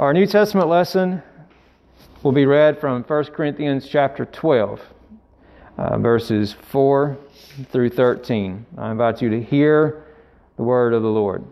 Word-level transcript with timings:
Our 0.00 0.14
New 0.14 0.24
Testament 0.24 0.70
lesson 0.70 1.22
will 2.22 2.32
be 2.32 2.46
read 2.46 2.80
from 2.80 3.02
1 3.02 3.24
Corinthians 3.34 3.86
chapter 3.86 4.24
12, 4.24 4.80
uh, 5.76 5.98
verses 5.98 6.54
4 6.70 7.18
through 7.70 7.90
13. 7.90 8.64
I 8.78 8.92
invite 8.92 9.20
you 9.20 9.28
to 9.28 9.42
hear 9.42 10.06
the 10.56 10.62
word 10.62 10.94
of 10.94 11.02
the 11.02 11.10
Lord. 11.10 11.44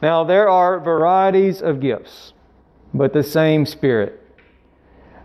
Now, 0.00 0.22
there 0.22 0.48
are 0.48 0.78
varieties 0.78 1.60
of 1.60 1.80
gifts, 1.80 2.32
but 2.94 3.12
the 3.12 3.24
same 3.24 3.66
Spirit. 3.66 4.22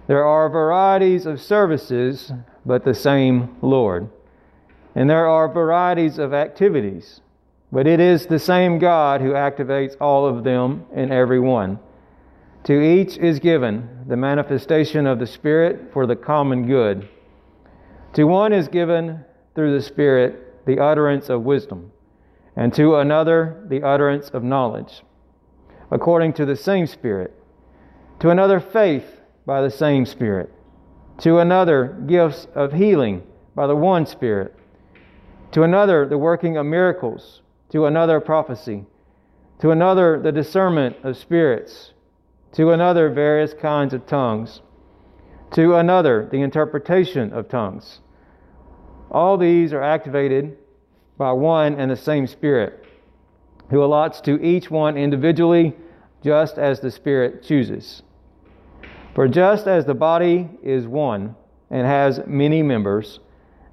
There 0.08 0.26
are 0.26 0.50
varieties 0.50 1.28
of 1.28 1.40
services, 1.40 2.32
but 2.66 2.86
the 2.86 2.96
same 2.96 3.56
Lord. 3.62 4.10
And 4.96 5.08
there 5.08 5.28
are 5.28 5.48
varieties 5.48 6.18
of 6.18 6.34
activities, 6.34 7.22
but 7.72 7.86
it 7.86 8.00
is 8.00 8.26
the 8.26 8.40
same 8.40 8.80
God 8.80 9.22
who 9.22 9.32
activates 9.32 9.96
all 10.02 10.26
of 10.26 10.44
them 10.44 10.86
in 10.94 11.12
every 11.12 11.40
one. 11.40 11.80
To 12.66 12.82
each 12.82 13.18
is 13.18 13.40
given 13.40 14.06
the 14.08 14.18
manifestation 14.18 15.06
of 15.08 15.20
the 15.20 15.28
Spirit 15.28 15.94
for 15.94 16.06
the 16.06 16.16
common 16.16 16.68
good. 16.68 17.08
To 18.14 18.26
one 18.26 18.54
is 18.54 18.68
given 18.68 19.24
through 19.56 19.74
the 19.76 19.84
Spirit 19.84 20.66
the 20.66 20.80
utterance 20.80 21.30
of 21.30 21.44
wisdom, 21.44 21.92
and 22.56 22.74
to 22.74 22.96
another 22.96 23.64
the 23.70 23.84
utterance 23.84 24.30
of 24.30 24.44
knowledge, 24.44 25.04
according 25.92 26.34
to 26.34 26.46
the 26.46 26.56
same 26.56 26.88
Spirit. 26.88 27.34
To 28.20 28.30
another, 28.30 28.60
faith 28.60 29.22
by 29.46 29.62
the 29.62 29.72
same 29.72 30.06
Spirit. 30.06 30.52
To 31.20 31.38
another, 31.40 31.98
gifts 32.08 32.48
of 32.56 32.74
healing 32.74 33.24
by 33.56 33.68
the 33.68 33.76
one 33.76 34.06
Spirit. 34.06 34.56
To 35.52 35.64
another, 35.64 36.06
the 36.08 36.18
working 36.18 36.58
of 36.58 36.66
miracles. 36.66 37.42
To 37.72 37.86
another, 37.86 38.20
prophecy. 38.20 38.86
To 39.60 39.72
another, 39.72 40.20
the 40.20 40.32
discernment 40.32 40.98
of 41.04 41.18
spirits. 41.18 41.94
To 42.54 42.72
another, 42.72 43.10
various 43.10 43.54
kinds 43.54 43.94
of 43.94 44.08
tongues. 44.08 44.62
To 45.52 45.76
another, 45.76 46.28
the 46.32 46.42
interpretation 46.42 47.32
of 47.34 47.50
tongues. 47.50 48.00
All 49.12 49.38
these 49.38 49.74
are 49.74 49.82
activated 49.82 50.58
by 51.18 51.32
one 51.32 51.76
and 51.76 51.92
the 51.92 51.96
same 51.96 52.26
Spirit, 52.28 52.86
who 53.70 53.84
allots 53.84 54.22
to 54.22 54.42
each 54.44 54.72
one 54.72 54.98
individually 54.98 55.76
just 56.24 56.58
as 56.58 56.80
the 56.80 56.92
Spirit 56.92 57.44
chooses. 57.44 58.04
For 59.14 59.28
just 59.28 59.68
as 59.68 59.86
the 59.86 59.94
body 59.94 60.50
is 60.64 60.88
one 60.88 61.36
and 61.70 61.86
has 61.86 62.22
many 62.26 62.64
members, 62.64 63.20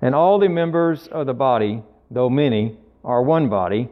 and 0.02 0.14
all 0.14 0.38
the 0.38 0.48
members 0.48 1.06
of 1.08 1.26
the 1.26 1.34
body, 1.34 1.82
though 2.10 2.28
many, 2.28 2.78
are 3.06 3.22
one 3.22 3.48
body, 3.48 3.88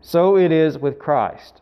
so 0.00 0.36
it 0.36 0.50
is 0.50 0.78
with 0.78 0.98
Christ. 0.98 1.60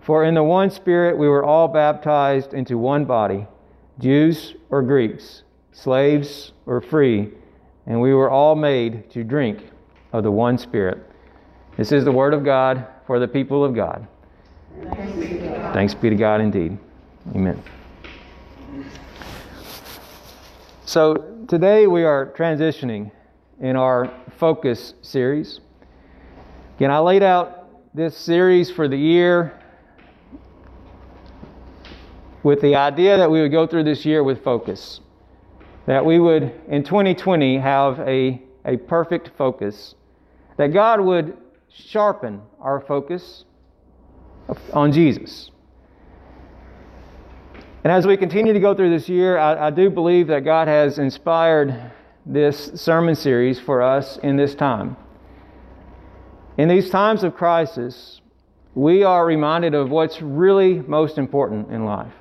For 0.00 0.24
in 0.24 0.34
the 0.34 0.42
one 0.42 0.70
Spirit 0.70 1.16
we 1.16 1.28
were 1.28 1.44
all 1.44 1.68
baptized 1.68 2.52
into 2.52 2.76
one 2.76 3.04
body, 3.04 3.46
Jews 3.98 4.54
or 4.68 4.82
Greeks, 4.82 5.44
slaves 5.72 6.52
or 6.66 6.80
free, 6.80 7.30
and 7.86 8.00
we 8.00 8.12
were 8.12 8.28
all 8.28 8.56
made 8.56 9.10
to 9.12 9.22
drink 9.22 9.62
of 10.12 10.24
the 10.24 10.30
one 10.30 10.58
Spirit. 10.58 11.08
This 11.76 11.92
is 11.92 12.04
the 12.04 12.12
Word 12.12 12.34
of 12.34 12.44
God 12.44 12.86
for 13.06 13.20
the 13.20 13.28
people 13.28 13.64
of 13.64 13.74
God. 13.74 14.06
Thanks 14.82 15.16
be 15.16 15.28
to 15.28 15.38
God, 15.38 15.74
Thanks 15.74 15.94
be 15.94 16.10
to 16.10 16.16
God 16.16 16.40
indeed. 16.40 16.76
Amen. 17.34 17.62
So 20.84 21.44
today 21.46 21.86
we 21.86 22.02
are 22.02 22.32
transitioning 22.36 23.12
in 23.60 23.76
our 23.76 24.12
focus 24.38 24.94
series. 25.02 25.60
Again, 26.78 26.92
I 26.92 27.00
laid 27.00 27.24
out 27.24 27.66
this 27.92 28.16
series 28.16 28.70
for 28.70 28.86
the 28.86 28.96
year 28.96 29.60
with 32.44 32.60
the 32.60 32.76
idea 32.76 33.16
that 33.16 33.28
we 33.28 33.40
would 33.40 33.50
go 33.50 33.66
through 33.66 33.82
this 33.82 34.06
year 34.06 34.22
with 34.22 34.44
focus. 34.44 35.00
That 35.86 36.04
we 36.04 36.20
would, 36.20 36.52
in 36.68 36.84
2020, 36.84 37.58
have 37.58 37.98
a, 37.98 38.40
a 38.64 38.76
perfect 38.76 39.32
focus. 39.36 39.96
That 40.56 40.68
God 40.68 41.00
would 41.00 41.36
sharpen 41.68 42.42
our 42.60 42.78
focus 42.78 43.44
on 44.72 44.92
Jesus. 44.92 45.50
And 47.82 47.92
as 47.92 48.06
we 48.06 48.16
continue 48.16 48.52
to 48.52 48.60
go 48.60 48.72
through 48.72 48.90
this 48.90 49.08
year, 49.08 49.36
I, 49.36 49.66
I, 49.66 49.70
do 49.70 49.90
believe 49.90 50.28
that 50.28 50.44
God 50.44 50.68
has 50.68 51.00
inspired 51.00 51.90
this 52.24 52.70
sermon 52.76 53.16
series 53.16 53.58
for 53.58 53.82
us 53.82 54.16
in 54.18 54.36
this 54.36 54.54
time. 54.54 54.96
In 56.58 56.68
these 56.68 56.90
times 56.90 57.22
of 57.22 57.36
crisis, 57.36 58.20
we 58.74 59.04
are 59.04 59.24
reminded 59.24 59.74
of 59.74 59.90
what's 59.90 60.20
really 60.20 60.80
most 60.80 61.16
important 61.16 61.70
in 61.70 61.84
life. 61.84 62.12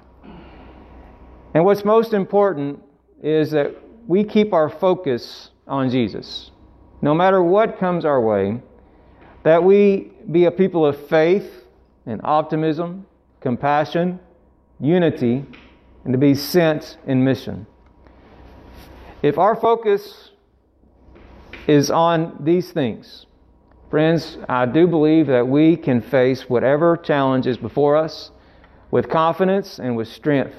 And 1.56 1.66
what's 1.66 1.84
most 1.84 2.14
important 2.14 2.84
is 3.24 3.50
that 3.52 3.76
we 4.06 4.24
keep 4.24 4.54
our 4.54 4.70
focus 4.70 5.50
on 5.68 5.90
Jesus. 5.90 6.52
No 7.02 7.16
matter 7.16 7.42
what 7.42 7.80
comes 7.80 8.06
our 8.06 8.22
way, 8.22 8.62
that 9.44 9.64
we 9.64 10.12
be 10.32 10.46
a 10.46 10.52
people 10.52 10.86
of 10.86 11.08
faith 11.08 11.64
and 12.06 12.22
optimism, 12.24 13.08
compassion, 13.42 14.20
unity, 14.80 15.46
and 16.04 16.14
to 16.14 16.18
be 16.20 16.36
sent 16.36 16.98
in 17.08 17.24
mission. 17.24 17.66
If 19.24 19.40
our 19.40 19.56
focus 19.56 20.30
is 21.68 21.90
on 21.90 22.38
these 22.40 22.72
things, 22.72 23.27
friends, 23.90 24.38
I 24.50 24.66
do 24.66 24.88
believe 24.88 25.28
that 25.28 25.48
we 25.48 25.78
can 25.78 26.02
face 26.02 26.50
whatever 26.50 26.98
challenge 26.98 27.48
is 27.48 27.58
before 27.58 27.96
us 27.96 28.32
with 28.92 29.10
confidence 29.10 29.80
and 29.80 29.96
with 29.96 30.08
strength 30.08 30.56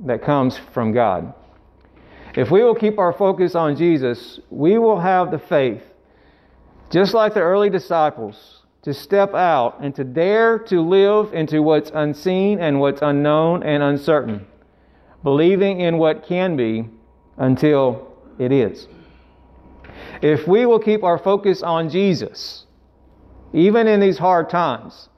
that 0.00 0.22
comes 0.22 0.58
from 0.72 0.92
God. 0.92 1.34
If 2.36 2.50
we 2.50 2.64
will 2.64 2.74
keep 2.74 2.98
our 2.98 3.12
focus 3.12 3.54
on 3.54 3.76
Jesus, 3.76 4.40
we 4.50 4.78
will 4.78 4.98
have 5.00 5.30
the 5.30 5.38
faith, 5.38 5.82
just 6.90 7.14
like 7.14 7.34
the 7.34 7.40
early 7.40 7.70
disciples, 7.70 8.62
to 8.82 8.92
step 8.92 9.34
out 9.34 9.80
and 9.80 9.94
to 9.94 10.04
dare 10.04 10.58
to 10.58 10.80
live 10.80 11.32
into 11.32 11.62
what's 11.62 11.90
unseen 11.94 12.58
and 12.58 12.80
what's 12.80 13.02
unknown 13.02 13.62
and 13.62 13.82
uncertain, 13.82 14.46
believing 15.22 15.80
in 15.80 15.96
what 15.96 16.26
can 16.26 16.56
be 16.56 16.88
until 17.38 18.12
it 18.38 18.52
is. 18.52 18.88
If 20.20 20.46
we 20.48 20.66
will 20.66 20.80
keep 20.80 21.04
our 21.04 21.18
focus 21.18 21.62
on 21.62 21.88
Jesus, 21.88 22.63
even 23.54 23.86
in 23.86 24.00
these 24.00 24.18
hard 24.18 24.50
times, 24.50 25.08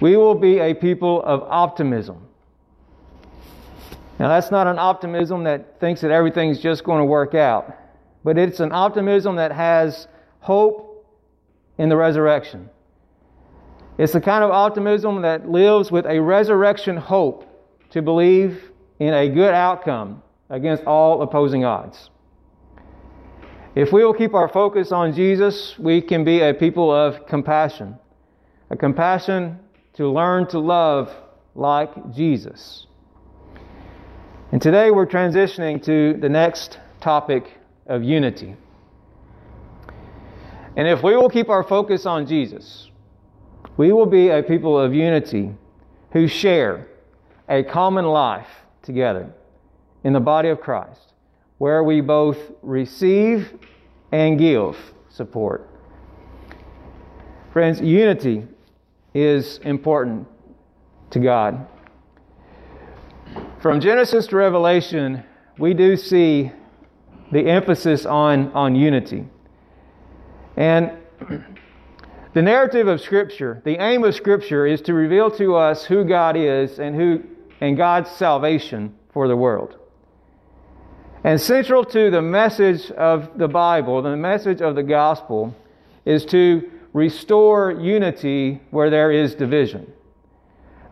we 0.00 0.16
will 0.16 0.34
be 0.34 0.58
a 0.58 0.74
people 0.74 1.22
of 1.22 1.42
optimism. 1.42 2.28
Now, 4.18 4.28
that's 4.28 4.50
not 4.50 4.66
an 4.66 4.78
optimism 4.78 5.44
that 5.44 5.80
thinks 5.80 6.02
that 6.02 6.10
everything's 6.10 6.60
just 6.60 6.84
going 6.84 7.00
to 7.00 7.04
work 7.04 7.34
out, 7.34 7.74
but 8.22 8.36
it's 8.36 8.60
an 8.60 8.72
optimism 8.72 9.36
that 9.36 9.52
has 9.52 10.06
hope 10.40 11.06
in 11.78 11.88
the 11.88 11.96
resurrection. 11.96 12.68
It's 13.96 14.12
the 14.12 14.20
kind 14.20 14.44
of 14.44 14.50
optimism 14.50 15.22
that 15.22 15.48
lives 15.48 15.90
with 15.90 16.04
a 16.06 16.20
resurrection 16.20 16.96
hope 16.96 17.48
to 17.90 18.02
believe 18.02 18.70
in 18.98 19.14
a 19.14 19.28
good 19.30 19.54
outcome 19.54 20.22
against 20.50 20.84
all 20.84 21.22
opposing 21.22 21.64
odds. 21.64 22.10
If 23.74 23.92
we 23.92 24.04
will 24.04 24.14
keep 24.14 24.34
our 24.34 24.48
focus 24.48 24.92
on 24.92 25.12
Jesus, 25.12 25.76
we 25.80 26.00
can 26.00 26.22
be 26.22 26.40
a 26.40 26.54
people 26.54 26.92
of 26.92 27.26
compassion, 27.26 27.98
a 28.70 28.76
compassion 28.76 29.58
to 29.94 30.08
learn 30.08 30.46
to 30.48 30.60
love 30.60 31.12
like 31.56 32.14
Jesus. 32.14 32.86
And 34.52 34.62
today 34.62 34.92
we're 34.92 35.06
transitioning 35.06 35.82
to 35.84 36.16
the 36.20 36.28
next 36.28 36.78
topic 37.00 37.50
of 37.86 38.04
unity. 38.04 38.54
And 40.76 40.86
if 40.86 41.02
we 41.02 41.16
will 41.16 41.28
keep 41.28 41.48
our 41.48 41.64
focus 41.64 42.06
on 42.06 42.28
Jesus, 42.28 42.90
we 43.76 43.90
will 43.90 44.06
be 44.06 44.28
a 44.28 44.40
people 44.44 44.78
of 44.78 44.94
unity 44.94 45.52
who 46.12 46.28
share 46.28 46.86
a 47.48 47.64
common 47.64 48.04
life 48.04 48.46
together 48.82 49.32
in 50.04 50.12
the 50.12 50.20
body 50.20 50.50
of 50.50 50.60
Christ, 50.60 51.13
where 51.58 51.82
we 51.84 52.00
both 52.00 52.38
receive 52.62 53.52
and 54.12 54.38
give 54.38 54.76
support. 55.08 55.68
Friends, 57.52 57.80
unity 57.80 58.46
is 59.14 59.58
important 59.58 60.26
to 61.10 61.20
God. 61.20 61.66
From 63.62 63.80
Genesis 63.80 64.26
to 64.28 64.36
Revelation, 64.36 65.22
we 65.58 65.72
do 65.72 65.96
see 65.96 66.50
the 67.32 67.48
emphasis 67.48 68.04
on, 68.04 68.52
on 68.52 68.74
unity. 68.74 69.24
And 70.56 70.92
the 72.34 72.42
narrative 72.42 72.88
of 72.88 73.00
Scripture, 73.00 73.62
the 73.64 73.80
aim 73.82 74.04
of 74.04 74.14
Scripture 74.14 74.66
is 74.66 74.82
to 74.82 74.94
reveal 74.94 75.30
to 75.32 75.54
us 75.54 75.84
who 75.84 76.04
God 76.04 76.36
is 76.36 76.78
and 76.78 76.94
who 76.96 77.22
and 77.60 77.76
God's 77.76 78.10
salvation 78.10 78.94
for 79.12 79.28
the 79.28 79.36
world. 79.36 79.76
And 81.24 81.40
central 81.40 81.86
to 81.86 82.10
the 82.10 82.20
message 82.20 82.90
of 82.90 83.38
the 83.38 83.48
Bible, 83.48 84.02
the 84.02 84.14
message 84.14 84.60
of 84.60 84.74
the 84.74 84.82
gospel, 84.82 85.56
is 86.04 86.26
to 86.26 86.70
restore 86.92 87.72
unity 87.72 88.60
where 88.70 88.90
there 88.90 89.10
is 89.10 89.34
division. 89.34 89.90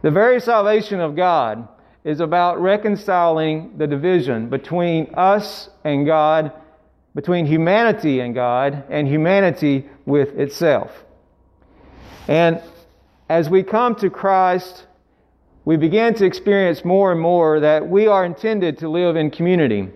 The 0.00 0.10
very 0.10 0.40
salvation 0.40 1.00
of 1.00 1.14
God 1.14 1.68
is 2.02 2.20
about 2.20 2.60
reconciling 2.60 3.74
the 3.76 3.86
division 3.86 4.48
between 4.48 5.14
us 5.14 5.68
and 5.84 6.06
God, 6.06 6.50
between 7.14 7.44
humanity 7.44 8.20
and 8.20 8.34
God, 8.34 8.84
and 8.88 9.06
humanity 9.06 9.86
with 10.06 10.30
itself. 10.38 11.04
And 12.26 12.60
as 13.28 13.50
we 13.50 13.62
come 13.62 13.94
to 13.96 14.08
Christ, 14.08 14.86
we 15.66 15.76
begin 15.76 16.14
to 16.14 16.24
experience 16.24 16.84
more 16.86 17.12
and 17.12 17.20
more 17.20 17.60
that 17.60 17.86
we 17.86 18.06
are 18.06 18.24
intended 18.24 18.78
to 18.78 18.88
live 18.88 19.14
in 19.14 19.30
community. 19.30 19.90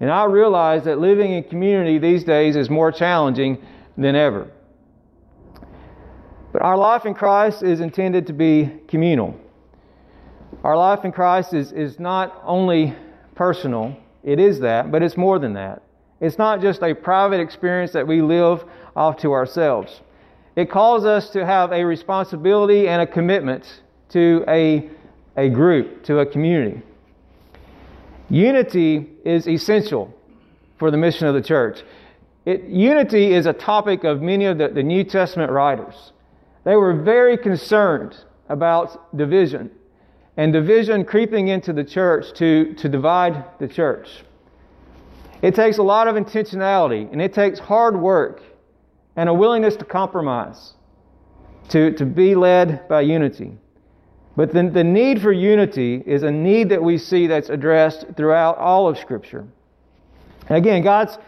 And 0.00 0.10
I 0.10 0.24
realize 0.24 0.84
that 0.84 0.98
living 0.98 1.32
in 1.32 1.44
community 1.44 1.98
these 1.98 2.24
days 2.24 2.56
is 2.56 2.70
more 2.70 2.90
challenging 2.90 3.58
than 3.98 4.16
ever. 4.16 4.50
But 6.52 6.62
our 6.62 6.76
life 6.76 7.04
in 7.04 7.14
Christ 7.14 7.62
is 7.62 7.80
intended 7.80 8.26
to 8.26 8.32
be 8.32 8.70
communal. 8.88 9.38
Our 10.64 10.76
life 10.76 11.04
in 11.04 11.12
Christ 11.12 11.54
is, 11.54 11.72
is 11.72 12.00
not 12.00 12.40
only 12.44 12.94
personal, 13.34 13.96
it 14.24 14.40
is 14.40 14.60
that, 14.60 14.90
but 14.90 15.02
it's 15.02 15.16
more 15.16 15.38
than 15.38 15.52
that. 15.54 15.82
It's 16.20 16.38
not 16.38 16.60
just 16.60 16.82
a 16.82 16.94
private 16.94 17.40
experience 17.40 17.92
that 17.92 18.06
we 18.06 18.20
live 18.20 18.64
off 18.96 19.18
to 19.18 19.32
ourselves. 19.32 20.00
It 20.56 20.70
calls 20.70 21.04
us 21.04 21.30
to 21.30 21.46
have 21.46 21.72
a 21.72 21.84
responsibility 21.84 22.88
and 22.88 23.00
a 23.00 23.06
commitment 23.06 23.82
to 24.10 24.44
a, 24.48 24.90
a 25.36 25.48
group, 25.48 26.04
to 26.04 26.18
a 26.18 26.26
community. 26.26 26.82
Unity 28.30 29.10
is 29.24 29.48
essential 29.48 30.14
for 30.78 30.90
the 30.90 30.96
mission 30.96 31.26
of 31.26 31.34
the 31.34 31.42
church. 31.42 31.82
It, 32.46 32.64
unity 32.64 33.34
is 33.34 33.46
a 33.46 33.52
topic 33.52 34.04
of 34.04 34.22
many 34.22 34.46
of 34.46 34.58
the, 34.58 34.68
the 34.68 34.82
New 34.82 35.04
Testament 35.04 35.50
writers. 35.50 36.12
They 36.64 36.76
were 36.76 36.94
very 36.94 37.36
concerned 37.36 38.16
about 38.48 39.16
division 39.16 39.70
and 40.36 40.52
division 40.52 41.04
creeping 41.04 41.48
into 41.48 41.72
the 41.72 41.84
church 41.84 42.32
to, 42.38 42.72
to 42.74 42.88
divide 42.88 43.44
the 43.58 43.68
church. 43.68 44.08
It 45.42 45.54
takes 45.54 45.78
a 45.78 45.82
lot 45.82 46.06
of 46.06 46.16
intentionality 46.16 47.10
and 47.12 47.20
it 47.20 47.32
takes 47.32 47.58
hard 47.58 48.00
work 48.00 48.42
and 49.16 49.28
a 49.28 49.34
willingness 49.34 49.76
to 49.76 49.84
compromise 49.84 50.74
to, 51.70 51.92
to 51.92 52.04
be 52.04 52.34
led 52.34 52.88
by 52.88 53.00
unity. 53.00 53.52
But 54.36 54.52
the, 54.52 54.70
the 54.70 54.84
need 54.84 55.20
for 55.20 55.32
unity 55.32 56.02
is 56.06 56.22
a 56.22 56.30
need 56.30 56.68
that 56.70 56.82
we 56.82 56.98
see 56.98 57.26
that's 57.26 57.48
addressed 57.48 58.06
throughout 58.16 58.58
all 58.58 58.88
of 58.88 58.98
Scripture. 58.98 59.46
And 60.48 60.56
again, 60.56 60.82
God's 60.82 61.18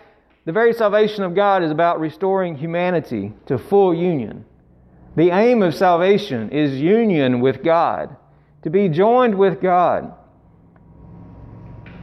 the 0.44 0.52
very 0.52 0.72
salvation 0.72 1.22
of 1.22 1.36
God 1.36 1.62
is 1.62 1.70
about 1.70 2.00
restoring 2.00 2.56
humanity 2.56 3.32
to 3.46 3.58
full 3.58 3.94
union. 3.94 4.44
The 5.14 5.30
aim 5.30 5.62
of 5.62 5.74
salvation 5.74 6.50
is 6.50 6.80
union 6.80 7.40
with 7.40 7.62
God 7.62 8.16
to 8.62 8.70
be 8.70 8.88
joined 8.88 9.36
with 9.36 9.60
God. 9.60 10.14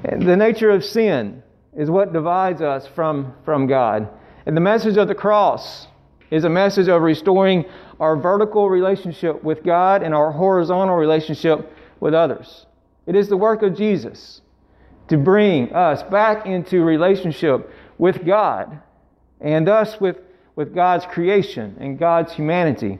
And 0.05 0.21
the 0.21 0.37
nature 0.37 0.69
of 0.69 0.85
sin 0.85 1.43
is 1.75 1.89
what 1.89 2.13
divides 2.13 2.61
us 2.61 2.87
from, 2.87 3.33
from 3.43 3.67
God. 3.67 4.07
And 4.45 4.55
the 4.55 4.61
message 4.61 4.95
of 4.95 5.07
the 5.07 5.15
cross 5.15 5.87
is 6.31 6.43
a 6.45 6.49
message 6.49 6.87
of 6.87 7.01
restoring 7.01 7.65
our 7.99 8.15
vertical 8.15 8.69
relationship 8.69 9.43
with 9.43 9.63
God 9.63 10.03
and 10.03 10.13
our 10.13 10.31
horizontal 10.31 10.95
relationship 10.95 11.71
with 11.99 12.13
others. 12.13 12.65
It 13.05 13.15
is 13.15 13.27
the 13.27 13.37
work 13.37 13.61
of 13.61 13.75
Jesus 13.75 14.41
to 15.07 15.17
bring 15.17 15.73
us 15.73 16.03
back 16.03 16.45
into 16.45 16.83
relationship 16.83 17.69
with 17.97 18.25
God 18.25 18.79
and 19.41 19.67
thus 19.67 19.99
with, 19.99 20.17
with 20.55 20.73
God's 20.73 21.05
creation 21.05 21.75
and 21.79 21.97
God's 21.97 22.33
humanity. 22.33 22.99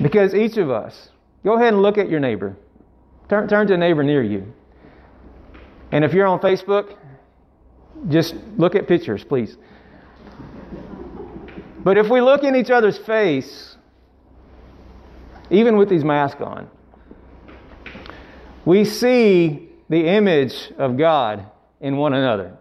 Because 0.00 0.34
each 0.34 0.56
of 0.56 0.70
us 0.70 1.10
Go 1.44 1.54
ahead 1.54 1.72
and 1.72 1.82
look 1.82 1.98
at 1.98 2.08
your 2.08 2.20
neighbor. 2.20 2.56
Turn, 3.28 3.48
turn 3.48 3.66
to 3.68 3.74
a 3.74 3.76
neighbor 3.76 4.02
near 4.02 4.22
you. 4.22 4.52
And 5.90 6.04
if 6.04 6.12
you're 6.12 6.26
on 6.26 6.38
Facebook, 6.38 6.96
just 8.08 8.34
look 8.56 8.74
at 8.74 8.86
pictures, 8.86 9.24
please. 9.24 9.56
But 11.78 11.98
if 11.98 12.08
we 12.08 12.20
look 12.20 12.44
in 12.44 12.54
each 12.54 12.70
other's 12.70 12.96
face, 12.96 13.71
even 15.52 15.76
with 15.76 15.88
these 15.88 16.04
masks 16.04 16.40
on, 16.40 16.68
we 18.64 18.84
see 18.84 19.68
the 19.88 20.06
image 20.06 20.72
of 20.78 20.96
God 20.96 21.46
in 21.80 21.96
one 21.96 22.14
another. 22.14 22.56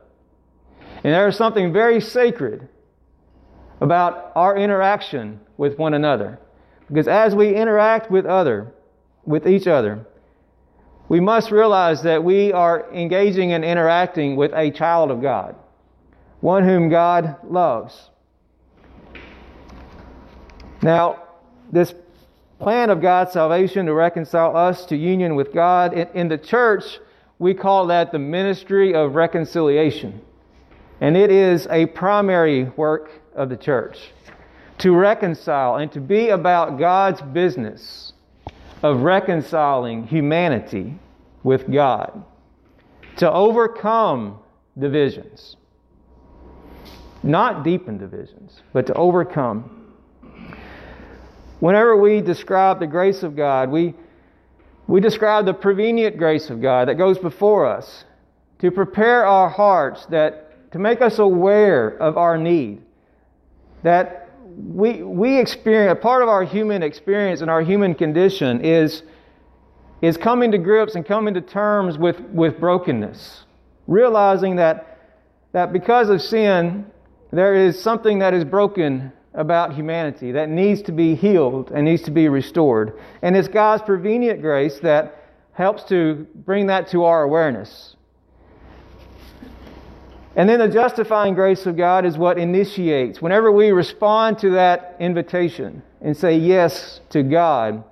And 1.04 1.14
there 1.14 1.28
is 1.28 1.36
something 1.36 1.72
very 1.72 2.02
sacred 2.02 2.68
about 3.80 4.32
our 4.36 4.58
interaction 4.58 5.40
with 5.58 5.78
one 5.78 5.94
another. 5.94 6.40
Because 6.88 7.08
as 7.08 7.34
we 7.34 7.56
interact 7.56 8.12
with 8.12 8.26
other, 8.26 8.74
with 9.26 9.48
each 9.48 9.68
other, 9.68 10.06
we 11.08 11.20
must 11.20 11.52
realize 11.52 12.04
that 12.04 12.24
we 12.24 12.52
are 12.54 12.92
engaging 12.94 13.54
and 13.54 13.64
interacting 13.64 14.36
with 14.36 14.52
a 14.54 14.72
child 14.72 15.12
of 15.12 15.22
God, 15.22 15.56
one 16.42 16.64
whom 16.64 16.90
God 16.90 17.38
loves. 17.44 18.10
Now, 20.82 21.24
this 21.72 21.94
plan 22.62 22.92
of 22.92 23.02
God's 23.02 23.34
salvation 23.34 23.88
to 23.88 23.94
reconcile 23.94 24.56
us 24.56 24.86
to 24.86 24.96
union 24.96 25.36
with 25.36 25.52
God, 25.52 25.94
in, 25.94 26.08
in 26.14 26.28
the 26.28 26.38
church, 26.38 27.00
we 27.40 27.56
call 27.56 27.88
that 27.88 28.12
the 28.12 28.20
ministry 28.20 28.94
of 28.94 29.16
reconciliation. 29.16 30.22
And 31.00 31.18
it 31.18 31.32
is 31.32 31.68
a 31.72 31.88
primary 31.88 32.66
work 32.78 33.10
of 33.34 33.50
the 33.50 33.58
church 33.58 34.12
to 34.78 34.96
reconcile 34.96 35.78
and 35.78 35.92
to 35.92 36.00
be 36.00 36.30
about 36.30 36.78
God's 36.78 37.22
business 37.22 38.14
of 38.84 39.02
reconciling 39.02 40.06
humanity 40.06 41.00
with 41.44 41.72
God, 41.72 42.24
to 43.18 43.32
overcome 43.32 44.38
divisions. 44.78 45.56
Not 47.24 47.64
deepen 47.64 47.98
divisions, 47.98 48.62
but 48.72 48.86
to 48.88 48.94
overcome. 48.94 49.81
Whenever 51.62 51.96
we 51.96 52.22
describe 52.22 52.80
the 52.80 52.88
grace 52.88 53.22
of 53.22 53.36
God, 53.36 53.70
we, 53.70 53.94
we 54.88 55.00
describe 55.00 55.46
the 55.46 55.54
prevenient 55.54 56.18
grace 56.18 56.50
of 56.50 56.60
God 56.60 56.88
that 56.88 56.96
goes 56.96 57.20
before 57.20 57.68
us 57.68 58.04
to 58.60 58.72
prepare 58.72 59.28
our 59.28 59.48
hearts, 59.48 60.08
that, 60.08 60.72
to 60.72 60.80
make 60.80 61.02
us 61.02 61.20
aware 61.20 61.88
of 61.88 62.18
our 62.18 62.36
need, 62.36 62.82
that 63.84 64.32
we, 64.58 65.04
we 65.04 65.40
experience, 65.40 66.00
part 66.02 66.24
of 66.24 66.30
our 66.30 66.44
human 66.44 66.82
experience 66.82 67.42
and 67.42 67.52
our 67.52 67.62
human 67.62 67.94
condition 67.94 68.66
is, 68.66 69.04
is 70.02 70.18
coming 70.18 70.52
to 70.54 70.58
grips 70.58 70.96
and 70.96 71.06
coming 71.06 71.36
to 71.36 71.42
terms 71.42 71.96
with, 71.96 72.20
with 72.22 72.60
brokenness. 72.60 73.44
Realizing 73.86 74.56
that, 74.56 74.98
that 75.52 75.72
because 75.72 76.10
of 76.10 76.24
sin, 76.24 76.88
there 77.32 77.54
is 77.54 77.80
something 77.80 78.18
that 78.18 78.34
is 78.34 78.44
broken 78.44 79.14
about 79.34 79.74
humanity 79.74 80.34
that 80.34 80.50
needs 80.50 80.82
to 80.84 80.92
be 80.92 81.16
healed 81.16 81.72
and 81.72 81.86
needs 81.86 82.04
to 82.04 82.12
be 82.12 82.28
restored. 82.28 83.00
And 83.22 83.36
it's 83.36 83.48
God's 83.48 83.84
prevenient 83.84 84.42
grace 84.42 84.80
that 84.82 85.30
helps 85.54 85.84
to 85.86 86.28
bring 86.36 86.68
that 86.68 86.88
to 86.90 87.06
our 87.06 87.24
awareness. 87.24 87.96
And 90.36 90.48
then 90.48 90.60
the 90.60 90.68
justifying 90.68 91.34
grace 91.34 91.66
of 91.66 91.76
God 91.76 92.06
is 92.06 92.18
what 92.18 92.38
initiates. 92.38 93.22
Whenever 93.22 93.52
we 93.52 93.72
respond 93.72 94.40
to 94.40 94.52
that 94.52 94.96
invitation 95.00 95.84
and 96.02 96.16
say 96.16 96.38
yes 96.38 97.02
to 97.10 97.22
God, 97.22 97.84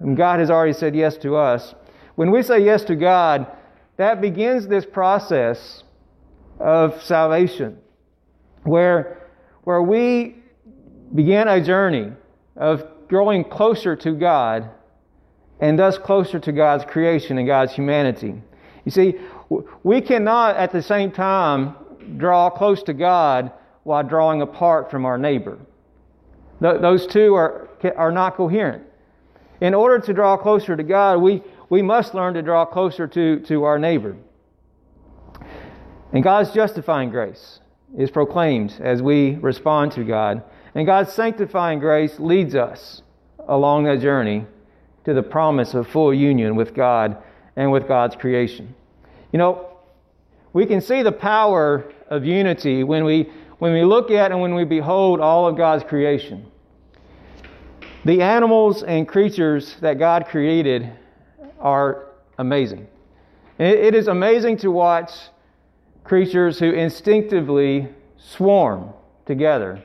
and 0.00 0.16
God 0.16 0.40
has 0.40 0.50
already 0.50 0.74
said 0.74 0.94
yes 0.94 1.16
to 1.18 1.36
us, 1.36 1.74
when 2.14 2.30
we 2.30 2.42
say 2.42 2.62
yes 2.62 2.84
to 2.84 2.96
God, 2.96 3.46
that 3.96 4.20
begins 4.20 4.68
this 4.68 4.84
process 4.84 5.84
of 6.58 7.02
salvation 7.02 7.78
where, 8.64 9.30
where 9.64 9.82
we 9.82 10.41
begin 11.14 11.48
a 11.48 11.62
journey 11.62 12.12
of 12.56 12.84
growing 13.08 13.44
closer 13.44 13.96
to 13.96 14.12
God 14.12 14.70
and 15.60 15.78
thus 15.78 15.98
closer 15.98 16.38
to 16.40 16.52
God's 16.52 16.84
creation 16.84 17.38
and 17.38 17.46
God's 17.46 17.72
humanity. 17.72 18.34
You 18.84 18.90
see, 18.90 19.14
we 19.82 20.00
cannot 20.00 20.56
at 20.56 20.72
the 20.72 20.82
same 20.82 21.12
time 21.12 21.76
draw 22.16 22.50
close 22.50 22.82
to 22.84 22.92
God 22.92 23.52
while 23.84 24.02
drawing 24.02 24.42
apart 24.42 24.90
from 24.90 25.04
our 25.04 25.18
neighbor. 25.18 25.58
Those 26.60 27.06
two 27.06 27.34
are, 27.34 27.68
are 27.96 28.12
not 28.12 28.36
coherent. 28.36 28.84
In 29.60 29.74
order 29.74 29.98
to 30.04 30.12
draw 30.12 30.36
closer 30.36 30.76
to 30.76 30.82
God, 30.82 31.18
we, 31.18 31.42
we 31.68 31.82
must 31.82 32.14
learn 32.14 32.34
to 32.34 32.42
draw 32.42 32.64
closer 32.64 33.06
to, 33.08 33.40
to 33.40 33.64
our 33.64 33.78
neighbor. 33.78 34.16
And 36.12 36.22
God's 36.22 36.52
justifying 36.52 37.10
grace 37.10 37.60
is 37.96 38.10
proclaimed 38.10 38.74
as 38.80 39.02
we 39.02 39.36
respond 39.36 39.92
to 39.92 40.04
God. 40.04 40.42
And 40.74 40.86
God's 40.86 41.12
sanctifying 41.12 41.78
grace 41.78 42.18
leads 42.18 42.54
us 42.54 43.02
along 43.46 43.84
that 43.84 44.00
journey 44.00 44.46
to 45.04 45.14
the 45.14 45.22
promise 45.22 45.74
of 45.74 45.88
full 45.88 46.14
union 46.14 46.56
with 46.56 46.74
God 46.74 47.16
and 47.56 47.70
with 47.70 47.88
God's 47.88 48.16
creation. 48.16 48.74
You 49.32 49.38
know, 49.38 49.68
we 50.52 50.66
can 50.66 50.80
see 50.80 51.02
the 51.02 51.12
power 51.12 51.92
of 52.08 52.24
unity 52.24 52.84
when 52.84 53.04
we, 53.04 53.30
when 53.58 53.72
we 53.72 53.84
look 53.84 54.10
at 54.10 54.32
and 54.32 54.40
when 54.40 54.54
we 54.54 54.64
behold 54.64 55.20
all 55.20 55.46
of 55.46 55.56
God's 55.56 55.84
creation. 55.84 56.46
The 58.04 58.22
animals 58.22 58.82
and 58.82 59.06
creatures 59.06 59.76
that 59.80 59.98
God 59.98 60.26
created 60.26 60.92
are 61.60 62.06
amazing. 62.38 62.88
It 63.58 63.94
is 63.94 64.08
amazing 64.08 64.56
to 64.58 64.70
watch 64.70 65.12
creatures 66.02 66.58
who 66.58 66.70
instinctively 66.72 67.88
swarm 68.16 68.92
together. 69.26 69.82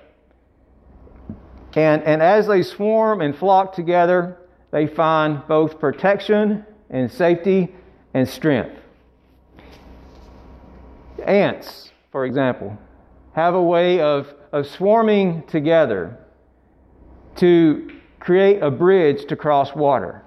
And, 1.77 2.01
and 2.05 2.24
as 2.24 2.48
they 2.48 2.63
swarm 2.63 3.22
and 3.22 3.38
flock 3.38 3.75
together, 3.75 4.36
they 4.72 4.88
find 4.88 5.48
both 5.48 5.79
protection 5.79 6.65
and 6.89 7.12
safety 7.12 7.72
and 8.15 8.27
strength. 8.27 8.75
Ants, 11.24 11.91
for 12.12 12.25
example, 12.25 12.75
have 13.34 13.53
a 13.53 13.62
way 13.62 14.00
of, 14.00 14.34
of 14.51 14.65
swarming 14.65 15.43
together 15.43 16.17
to 17.36 17.91
create 18.19 18.63
a 18.63 18.72
bridge 18.72 19.27
to 19.27 19.36
cross 19.36 19.75
water. 19.75 20.24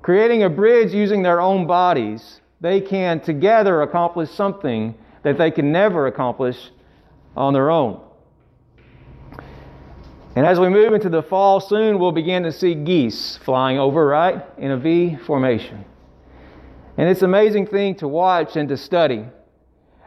Creating 0.00 0.42
a 0.42 0.48
bridge 0.48 0.94
using 0.94 1.22
their 1.22 1.42
own 1.42 1.66
bodies, 1.66 2.40
they 2.62 2.80
can 2.80 3.20
together 3.20 3.82
accomplish 3.82 4.30
something 4.30 4.94
that 5.22 5.36
they 5.36 5.50
can 5.50 5.70
never 5.70 6.06
accomplish 6.06 6.70
on 7.36 7.52
their 7.52 7.70
own. 7.70 8.00
And 10.34 10.46
as 10.46 10.58
we 10.58 10.68
move 10.70 10.94
into 10.94 11.10
the 11.10 11.22
fall, 11.22 11.60
soon 11.60 11.98
we'll 11.98 12.12
begin 12.12 12.42
to 12.44 12.52
see 12.52 12.74
geese 12.74 13.36
flying 13.44 13.78
over, 13.78 14.06
right, 14.06 14.42
in 14.56 14.70
a 14.70 14.78
V 14.78 15.16
formation. 15.26 15.84
And 16.96 17.08
it's 17.08 17.20
an 17.20 17.26
amazing 17.26 17.66
thing 17.66 17.94
to 17.96 18.08
watch 18.08 18.56
and 18.56 18.68
to 18.70 18.76
study. 18.76 19.26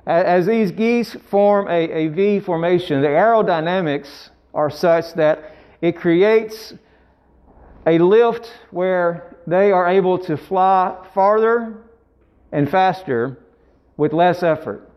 As 0.08 0.46
these 0.46 0.72
geese 0.72 1.16
form 1.30 1.68
a, 1.68 1.92
a 1.92 2.08
V 2.08 2.40
formation, 2.40 3.02
the 3.02 3.08
aerodynamics 3.08 4.30
are 4.54 4.70
such 4.70 5.14
that 5.16 5.56
it 5.82 5.98
creates 5.98 6.74
a 7.86 8.00
lift 8.00 8.52
where 8.72 9.36
they 9.46 9.72
are 9.72 9.88
able 9.88 10.18
to 10.18 10.38
fly 10.38 10.96
farther 11.14 11.76
and 12.52 12.70
faster 12.70 13.38
with 13.98 14.14
less 14.14 14.42
effort. 14.42 14.90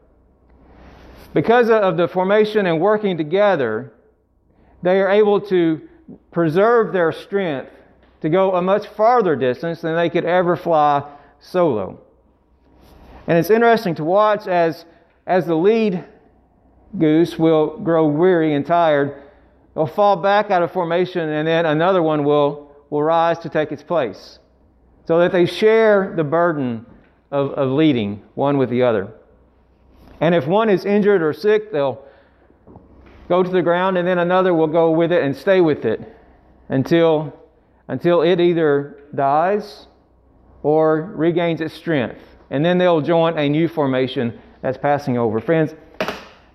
Because 1.34 1.68
of 1.68 1.96
the 1.98 2.08
formation 2.08 2.66
and 2.66 2.80
working 2.80 3.18
together, 3.18 3.92
they 4.82 5.00
are 5.00 5.10
able 5.10 5.40
to 5.40 5.88
preserve 6.30 6.92
their 6.92 7.12
strength 7.12 7.70
to 8.20 8.28
go 8.28 8.54
a 8.56 8.62
much 8.62 8.86
farther 8.86 9.36
distance 9.36 9.80
than 9.80 9.94
they 9.94 10.10
could 10.10 10.24
ever 10.24 10.56
fly 10.56 11.08
solo. 11.40 12.00
And 13.26 13.38
it's 13.38 13.50
interesting 13.50 13.94
to 13.96 14.04
watch 14.04 14.46
as, 14.46 14.84
as 15.26 15.46
the 15.46 15.54
lead 15.54 16.04
goose 16.96 17.38
will 17.38 17.76
grow 17.78 18.06
weary 18.06 18.54
and 18.54 18.64
tired, 18.64 19.22
they'll 19.74 19.86
fall 19.86 20.16
back 20.16 20.50
out 20.50 20.62
of 20.62 20.72
formation, 20.72 21.28
and 21.28 21.46
then 21.46 21.66
another 21.66 22.02
one 22.02 22.24
will, 22.24 22.74
will 22.90 23.02
rise 23.02 23.38
to 23.40 23.48
take 23.48 23.70
its 23.70 23.82
place. 23.82 24.38
So 25.06 25.18
that 25.20 25.32
they 25.32 25.46
share 25.46 26.14
the 26.16 26.24
burden 26.24 26.86
of, 27.30 27.52
of 27.52 27.70
leading 27.70 28.22
one 28.34 28.58
with 28.58 28.70
the 28.70 28.82
other. 28.82 29.12
And 30.20 30.34
if 30.34 30.46
one 30.46 30.68
is 30.68 30.84
injured 30.84 31.22
or 31.22 31.32
sick, 31.32 31.70
they'll 31.70 32.02
go 33.28 33.42
to 33.42 33.50
the 33.50 33.62
ground, 33.62 33.98
and 33.98 34.08
then 34.08 34.18
another 34.18 34.54
will 34.54 34.66
go 34.66 34.90
with 34.90 35.12
it 35.12 35.22
and 35.22 35.36
stay 35.36 35.60
with 35.60 35.84
it 35.84 36.00
until, 36.68 37.32
until 37.88 38.22
it 38.22 38.40
either 38.40 38.98
dies 39.14 39.86
or 40.62 41.12
regains 41.14 41.60
its 41.60 41.74
strength. 41.74 42.20
And 42.50 42.64
then 42.64 42.78
they'll 42.78 43.00
join 43.02 43.38
a 43.38 43.48
new 43.48 43.68
formation 43.68 44.40
that's 44.62 44.78
passing 44.78 45.18
over. 45.18 45.40
Friends, 45.40 45.74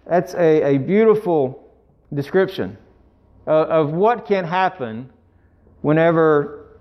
that's 0.08 0.34
a, 0.34 0.76
a 0.76 0.78
beautiful 0.78 1.72
description 2.14 2.78
of, 3.46 3.70
of 3.70 3.94
what 3.94 4.26
can 4.26 4.44
happen 4.44 5.10
whenever, 5.82 6.80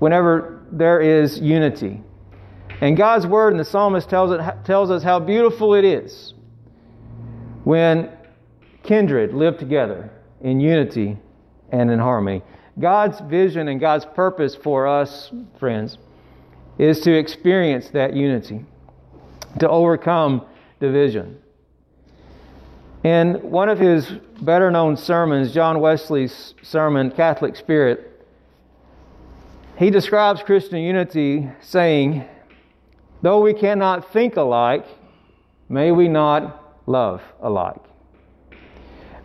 whenever 0.00 0.64
there 0.72 1.00
is 1.00 1.38
unity. 1.38 2.02
And 2.80 2.96
God's 2.96 3.26
word 3.26 3.52
and 3.52 3.60
the 3.60 3.64
psalmist 3.64 4.10
tells, 4.10 4.32
it, 4.32 4.40
tells 4.64 4.90
us 4.90 5.02
how 5.02 5.18
beautiful 5.18 5.74
it 5.74 5.84
is 5.84 6.34
when 7.64 8.15
kindred 8.86 9.34
live 9.34 9.58
together 9.58 10.10
in 10.40 10.60
unity 10.60 11.18
and 11.70 11.90
in 11.90 11.98
harmony. 11.98 12.42
God's 12.78 13.20
vision 13.20 13.68
and 13.68 13.80
God's 13.80 14.04
purpose 14.04 14.54
for 14.54 14.86
us, 14.86 15.30
friends, 15.58 15.98
is 16.78 17.00
to 17.00 17.12
experience 17.12 17.88
that 17.90 18.14
unity, 18.14 18.64
to 19.58 19.68
overcome 19.68 20.44
division. 20.78 21.38
In 23.02 23.34
one 23.50 23.68
of 23.68 23.78
his 23.78 24.10
better 24.40 24.70
known 24.70 24.96
sermons, 24.96 25.52
John 25.52 25.80
Wesley's 25.80 26.54
sermon, 26.62 27.10
Catholic 27.10 27.56
Spirit, 27.56 28.12
he 29.78 29.90
describes 29.90 30.42
Christian 30.42 30.78
unity 30.78 31.48
saying, 31.60 32.24
Though 33.22 33.40
we 33.40 33.54
cannot 33.54 34.12
think 34.12 34.36
alike, 34.36 34.86
may 35.68 35.92
we 35.92 36.08
not 36.08 36.82
love 36.86 37.22
alike. 37.40 37.82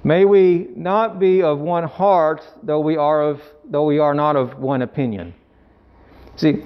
May 0.04 0.26
we 0.26 0.70
not 0.76 1.20
be 1.20 1.44
of 1.44 1.60
one 1.60 1.84
heart, 1.84 2.48
though 2.64 2.80
we 2.80 2.98
are 2.98 3.22
of 3.22 3.42
though 3.66 3.86
we 3.86 4.00
are 4.00 4.14
not 4.14 4.36
of 4.36 4.58
one 4.58 4.82
opinion. 4.82 5.34
See, 6.36 6.64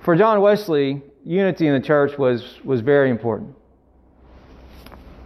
for 0.00 0.16
John 0.16 0.40
Wesley, 0.40 1.02
unity 1.24 1.66
in 1.66 1.74
the 1.74 1.84
church 1.84 2.16
was, 2.16 2.64
was 2.64 2.80
very 2.80 3.10
important. 3.10 3.54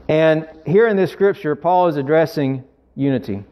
And 0.09 0.49
here 0.67 0.89
in 0.89 0.97
this 0.97 1.13
scripture, 1.13 1.55
Paul 1.55 1.89
is 1.89 1.97
addressing 1.97 2.65
unity. 2.97 3.45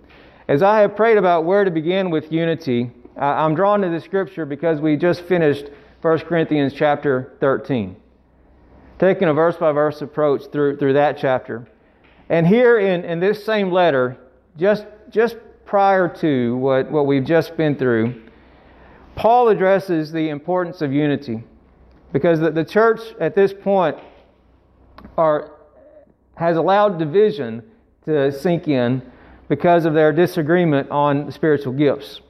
As 0.49 0.62
I 0.62 0.81
have 0.81 0.97
prayed 0.97 1.19
about 1.19 1.45
where 1.45 1.64
to 1.64 1.71
begin 1.71 2.11
with 2.11 2.33
unity, 2.33 2.90
I'm 3.17 3.55
drawn 3.55 3.83
to 3.83 3.90
this 3.90 4.05
scripture 4.05 4.47
because 4.47 4.81
we 4.81 4.97
just 4.97 5.23
finished 5.23 5.67
1 6.00 6.21
Corinthians 6.21 6.73
chapter 6.75 7.35
13, 7.40 7.95
taking 8.99 9.28
a 9.28 9.35
verse 9.35 9.57
by 9.57 9.73
verse 9.73 10.00
approach 10.00 10.50
through, 10.50 10.78
through 10.78 10.95
that 10.95 11.19
chapter. 11.19 11.69
And 12.28 12.47
here 12.47 12.78
in, 12.78 13.04
in 13.04 13.20
this 13.20 13.44
same 13.44 13.70
letter, 13.70 14.16
just, 14.56 14.87
just 15.11 15.37
prior 15.64 16.08
to 16.16 16.56
what, 16.56 16.90
what 16.90 17.06
we've 17.06 17.25
just 17.25 17.56
been 17.56 17.76
through, 17.76 18.23
Paul 19.16 19.49
addresses 19.49 20.12
the 20.12 20.28
importance 20.28 20.82
of 20.82 20.92
unity 20.92 21.42
because 22.12 22.40
the, 22.40 22.50
the 22.50 22.64
church 22.64 23.00
at 23.20 23.35
this 23.35 23.52
point 23.52 23.97
are, 25.16 25.52
has 26.37 26.56
allowed 26.56 26.99
division 26.99 27.62
to 28.04 28.32
sink 28.32 28.68
in 28.68 29.02
because 29.49 29.85
of 29.85 29.94
their 29.94 30.12
disagreement 30.12 30.90
on 30.90 31.32
spiritual 31.32 31.73
gifts. 31.73 32.20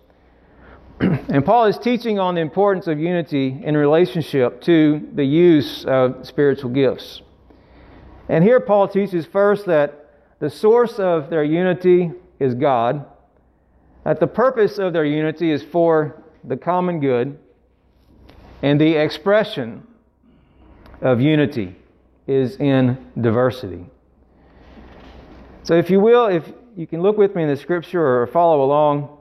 and 1.00 1.44
Paul 1.44 1.66
is 1.66 1.78
teaching 1.78 2.18
on 2.18 2.34
the 2.34 2.40
importance 2.40 2.86
of 2.86 2.98
unity 2.98 3.60
in 3.62 3.76
relationship 3.76 4.60
to 4.62 5.08
the 5.14 5.24
use 5.24 5.84
of 5.84 6.26
spiritual 6.26 6.70
gifts. 6.70 7.22
And 8.28 8.44
here 8.44 8.60
Paul 8.60 8.88
teaches 8.88 9.26
first 9.26 9.66
that 9.66 10.06
the 10.38 10.50
source 10.50 10.98
of 10.98 11.30
their 11.30 11.44
unity 11.44 12.12
is 12.38 12.54
God, 12.54 13.06
that 14.04 14.20
the 14.20 14.26
purpose 14.26 14.78
of 14.78 14.92
their 14.92 15.04
unity 15.04 15.50
is 15.50 15.62
for 15.62 16.22
the 16.44 16.56
common 16.56 17.00
good, 17.00 17.38
and 18.62 18.80
the 18.80 18.94
expression 18.94 19.86
of 21.00 21.20
unity 21.20 21.76
is 22.26 22.56
in 22.56 22.98
diversity. 23.20 23.86
So, 25.62 25.74
if 25.74 25.90
you 25.90 26.00
will, 26.00 26.26
if 26.26 26.44
you 26.76 26.86
can 26.86 27.02
look 27.02 27.18
with 27.18 27.34
me 27.34 27.42
in 27.42 27.48
the 27.48 27.56
scripture 27.56 28.22
or 28.22 28.26
follow 28.26 28.62
along, 28.62 29.18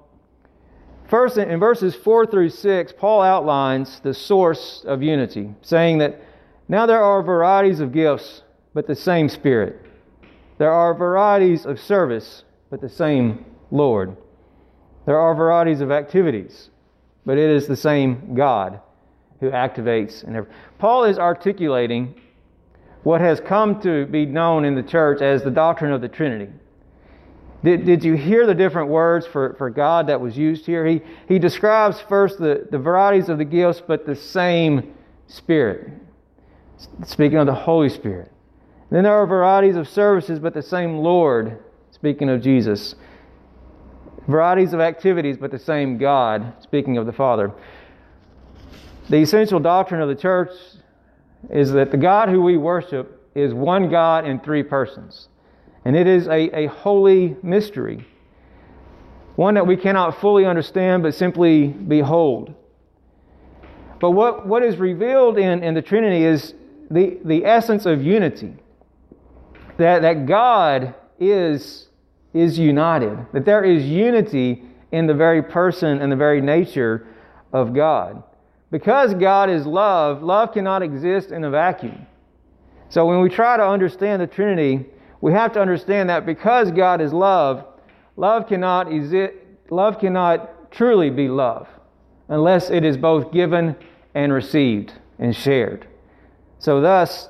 first 1.10 1.38
in 1.38 1.60
verses 1.60 1.96
4 1.96 2.26
through 2.26 2.50
6, 2.50 2.94
Paul 2.98 3.22
outlines 3.22 4.00
the 4.02 4.14
source 4.14 4.84
of 4.86 5.02
unity, 5.02 5.54
saying 5.62 5.98
that 6.00 6.22
now 6.68 6.86
there 6.86 7.04
are 7.04 7.22
varieties 7.22 7.80
of 7.80 7.92
gifts 7.92 8.44
but 8.78 8.86
the 8.86 8.94
same 8.94 9.28
Spirit. 9.28 9.82
There 10.60 10.72
are 10.72 10.94
varieties 10.94 11.66
of 11.66 11.80
service, 11.80 12.44
but 12.70 12.80
the 12.80 12.88
same 12.88 13.44
Lord. 13.72 14.16
There 15.08 15.20
are 15.20 15.34
varieties 15.34 15.82
of 15.82 15.90
activities, 15.90 16.70
but 17.26 17.40
it 17.40 17.50
is 17.50 17.66
the 17.66 17.76
same 17.76 18.36
God 18.36 18.80
who 19.40 19.50
activates 19.50 20.24
and 20.24 20.36
every. 20.36 20.52
Paul 20.78 21.06
is 21.06 21.18
articulating 21.18 22.22
what 23.02 23.20
has 23.20 23.40
come 23.40 23.82
to 23.82 24.06
be 24.06 24.28
known 24.28 24.64
in 24.64 24.76
the 24.76 24.84
church 24.84 25.24
as 25.24 25.42
the 25.42 25.50
doctrine 25.50 25.92
of 25.92 26.02
the 26.02 26.08
Trinity. 26.08 26.54
Did, 27.64 27.84
did 27.84 28.04
you 28.04 28.14
hear 28.14 28.46
the 28.46 28.54
different 28.54 28.90
words 28.90 29.26
for, 29.26 29.56
for 29.58 29.72
God 29.72 30.06
that 30.06 30.22
was 30.22 30.38
used 30.38 30.68
here? 30.68 30.86
He, 30.86 31.02
he 31.28 31.40
describes 31.40 32.00
first 32.02 32.38
the, 32.38 32.68
the 32.70 32.78
varieties 32.78 33.28
of 33.28 33.40
the 33.40 33.46
gifts, 33.46 33.82
but 33.82 34.06
the 34.06 34.16
same 34.16 34.94
Spirit. 35.26 35.90
Speaking 37.06 37.40
of 37.40 37.48
the 37.48 37.56
Holy 37.56 37.90
Spirit. 37.90 38.32
Then 38.90 39.04
there 39.04 39.14
are 39.14 39.28
varieties 39.28 39.76
of 39.76 39.88
services, 39.88 40.40
but 40.40 40.54
the 40.54 40.62
same 40.62 41.00
Lord, 41.00 41.60
speaking 41.92 42.30
of 42.30 42.42
Jesus. 42.42 42.96
Varieties 44.28 44.74
of 44.74 44.80
activities, 44.80 45.38
but 45.38 45.52
the 45.52 45.60
same 45.60 45.98
God, 45.98 46.54
speaking 46.62 46.98
of 46.98 47.06
the 47.06 47.14
Father. 47.14 47.52
The 49.10 49.18
essential 49.18 49.60
doctrine 49.60 50.02
of 50.02 50.10
the 50.10 50.16
church 50.16 50.52
is 51.50 51.72
that 51.72 51.92
the 51.92 51.98
God 51.98 52.30
who 52.30 52.42
we 52.42 52.58
worship 52.58 53.30
is 53.36 53.54
one 53.54 53.90
God 53.90 54.26
in 54.26 54.40
three 54.40 54.64
persons. 54.64 55.30
And 55.86 55.96
it 55.96 56.08
is 56.08 56.28
a, 56.28 56.50
a 56.58 56.68
holy 56.68 57.38
mystery. 57.44 58.06
one 59.38 59.54
that 59.54 59.68
we 59.68 59.78
cannot 59.78 60.20
fully 60.20 60.46
understand 60.46 61.04
but 61.04 61.14
simply 61.14 61.68
behold. 61.68 62.54
But 64.00 64.12
what, 64.12 64.48
what 64.48 64.64
is 64.64 64.78
revealed 64.78 65.38
in, 65.38 65.64
in 65.64 65.76
the 65.76 65.82
Trinity 65.82 66.24
is 66.24 66.54
the, 66.90 67.20
the 67.24 67.46
essence 67.46 67.86
of 67.86 68.04
unity. 68.04 68.56
That, 69.78 70.02
that 70.02 70.26
God 70.26 70.96
is, 71.20 71.88
is 72.34 72.58
united, 72.58 73.18
that 73.34 73.46
there 73.46 73.64
is 73.64 73.86
unity 73.86 74.64
in 74.92 75.08
the 75.08 75.14
very 75.14 75.44
person 75.44 76.02
and 76.02 76.12
the 76.12 76.16
very 76.16 76.42
nature 76.42 77.08
of 77.54 77.74
God. 77.74 78.24
Because 78.72 79.14
God 79.14 79.50
is 79.50 79.66
love, 79.66 80.24
love 80.24 80.54
cannot 80.54 80.82
exist 80.82 81.32
in 81.32 81.44
a 81.44 81.50
vacuum. 81.50 82.06
So 82.90 83.06
when 83.06 83.22
we 83.22 83.30
try 83.30 83.58
to 83.58 83.68
understand 83.68 84.22
the 84.22 84.28
Trinity, 84.28 84.86
we 85.22 85.34
have 85.34 85.54
to 85.54 85.62
understand 85.62 86.10
that 86.10 86.26
because 86.26 86.72
God 86.72 87.02
is 87.02 87.14
love, 87.14 87.66
love 88.16 88.48
cannot 88.48 88.92
exist, 88.92 89.34
love 89.70 90.00
cannot 90.00 90.72
truly 90.72 91.10
be 91.10 91.28
love 91.28 91.68
unless 92.30 92.70
it 92.70 92.84
is 92.84 92.98
both 92.98 93.32
given 93.32 93.76
and 94.14 94.34
received 94.34 94.94
and 95.20 95.36
shared. 95.36 95.88
So 96.60 96.82
thus 96.82 97.30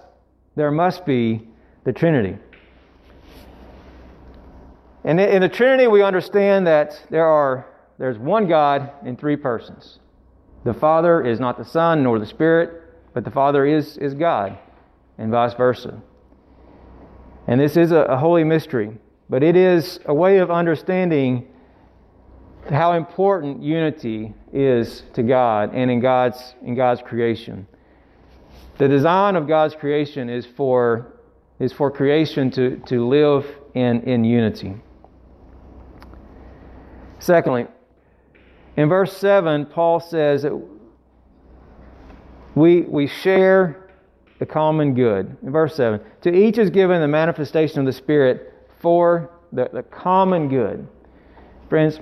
there 0.56 0.72
must 0.72 1.06
be 1.06 1.47
the 1.88 1.94
Trinity. 1.94 2.38
And 5.06 5.22
in 5.22 5.42
the 5.42 5.48
Trinity 5.48 5.88
we 5.88 6.04
understand 6.04 6.68
that 6.68 7.02
there 7.10 7.26
are 7.26 7.66
there's 7.98 8.18
one 8.18 8.46
God 8.46 8.92
in 9.06 9.16
three 9.16 9.38
persons. 9.38 10.00
The 10.66 10.74
Father 10.74 11.26
is 11.26 11.40
not 11.40 11.58
the 11.58 11.64
Son 11.64 12.04
nor 12.04 12.20
the 12.20 12.26
Spirit, 12.26 12.84
but 13.14 13.24
the 13.24 13.32
Father 13.32 13.66
is, 13.66 13.98
is 14.00 14.14
God, 14.14 14.60
and 15.18 15.32
vice 15.32 15.54
versa. 15.54 16.02
And 17.48 17.58
this 17.58 17.78
is 17.78 17.94
a, 17.94 18.02
a 18.02 18.18
holy 18.18 18.44
mystery, 18.44 18.98
but 19.30 19.42
it 19.42 19.56
is 19.56 20.02
a 20.08 20.14
way 20.14 20.40
of 20.40 20.52
understanding 20.52 21.48
how 22.70 22.92
important 22.94 23.64
unity 23.64 24.34
is 24.52 25.04
to 25.14 25.24
God 25.24 25.74
and 25.74 25.90
in 25.90 26.02
God's, 26.02 26.54
in 26.62 26.76
God's 26.76 27.02
creation. 27.02 27.66
The 28.78 28.90
design 28.90 29.38
of 29.38 29.48
God's 29.48 29.74
creation 29.74 30.30
is 30.30 30.46
for, 30.46 31.14
is 31.60 31.74
for 31.74 31.90
creation 31.90 32.52
to, 32.52 32.78
to 32.86 33.08
live 33.08 33.46
in, 33.74 34.02
in 34.04 34.24
unity. 34.24 34.76
Secondly, 37.20 37.68
in 38.76 38.90
verse 38.90 39.18
7, 39.18 39.66
Paul 39.66 40.00
says 40.00 40.44
that 40.44 40.56
we, 42.54 42.82
we 42.82 43.08
share 43.08 43.90
the 44.40 44.46
common 44.46 44.94
good. 44.94 45.36
In 45.42 45.52
verse 45.52 45.76
7, 45.76 46.00
to 46.22 46.34
each 46.34 46.58
is 46.58 46.70
given 46.70 47.02
the 47.02 47.08
manifestation 47.08 47.80
of 47.80 47.86
the 47.86 47.94
Spirit 47.94 48.54
for 48.80 49.32
the, 49.52 49.70
the 49.74 49.84
common 49.84 50.48
good. 50.48 50.88
Friends, 51.70 52.00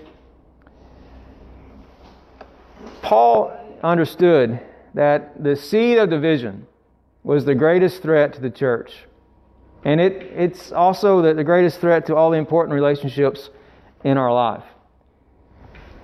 Paul 3.02 3.58
understood 3.84 4.60
that 4.94 5.42
the 5.44 5.56
seed 5.56 5.98
of 5.98 6.10
division 6.10 6.68
was 7.24 7.46
the 7.46 7.56
greatest 7.56 8.02
threat 8.02 8.34
to 8.34 8.42
the 8.42 8.50
church. 8.50 9.06
And 9.86 10.02
it, 10.02 10.14
it's 10.36 10.72
also 10.72 11.22
the, 11.22 11.36
the 11.36 11.44
greatest 11.44 11.80
threat 11.80 12.08
to 12.08 12.16
all 12.16 12.32
the 12.32 12.38
important 12.38 12.74
relationships 12.74 13.52
in 14.04 14.18
our 14.18 14.34
life. 14.34 14.64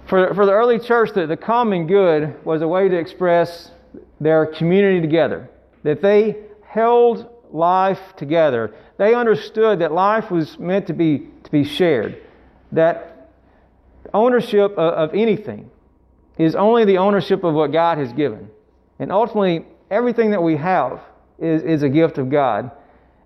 For, 0.06 0.34
for 0.36 0.46
the 0.46 0.52
early 0.52 0.78
church, 0.78 1.14
the, 1.14 1.26
the 1.26 1.38
common 1.38 1.88
good 1.88 2.46
was 2.46 2.62
a 2.62 2.68
way 2.68 2.88
to 2.88 2.96
express 2.96 3.72
their 4.20 4.46
community 4.46 5.02
together, 5.02 5.50
that 5.84 6.02
they 6.02 6.38
held 6.64 7.28
life 7.52 8.00
together. 8.18 8.74
They 8.98 9.16
understood 9.16 9.80
that 9.80 9.92
life 9.92 10.30
was 10.30 10.60
meant 10.60 10.86
to 10.88 10.94
be, 10.94 11.28
to 11.44 11.52
be 11.52 11.64
shared, 11.64 12.22
that 12.72 13.32
ownership 14.14 14.72
of, 14.74 15.10
of 15.10 15.16
anything 15.16 15.72
is 16.38 16.56
only 16.56 16.86
the 16.86 17.00
ownership 17.00 17.44
of 17.44 17.56
what 17.56 17.72
God 17.72 17.98
has 17.98 18.14
given. 18.14 18.50
And 19.00 19.12
ultimately, 19.12 19.66
everything 19.90 20.32
that 20.32 20.42
we 20.42 20.56
have 20.58 21.02
is, 21.40 21.64
is 21.64 21.84
a 21.84 21.90
gift 21.90 22.20
of 22.20 22.30
God 22.30 22.72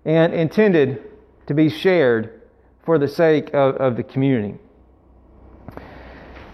and 0.06 0.32
intended 0.32 1.02
to 1.46 1.52
be 1.52 1.68
shared 1.68 2.40
for 2.84 2.98
the 2.98 3.08
sake 3.08 3.48
of, 3.48 3.74
of 3.76 3.96
the 3.96 4.02
community. 4.02 4.56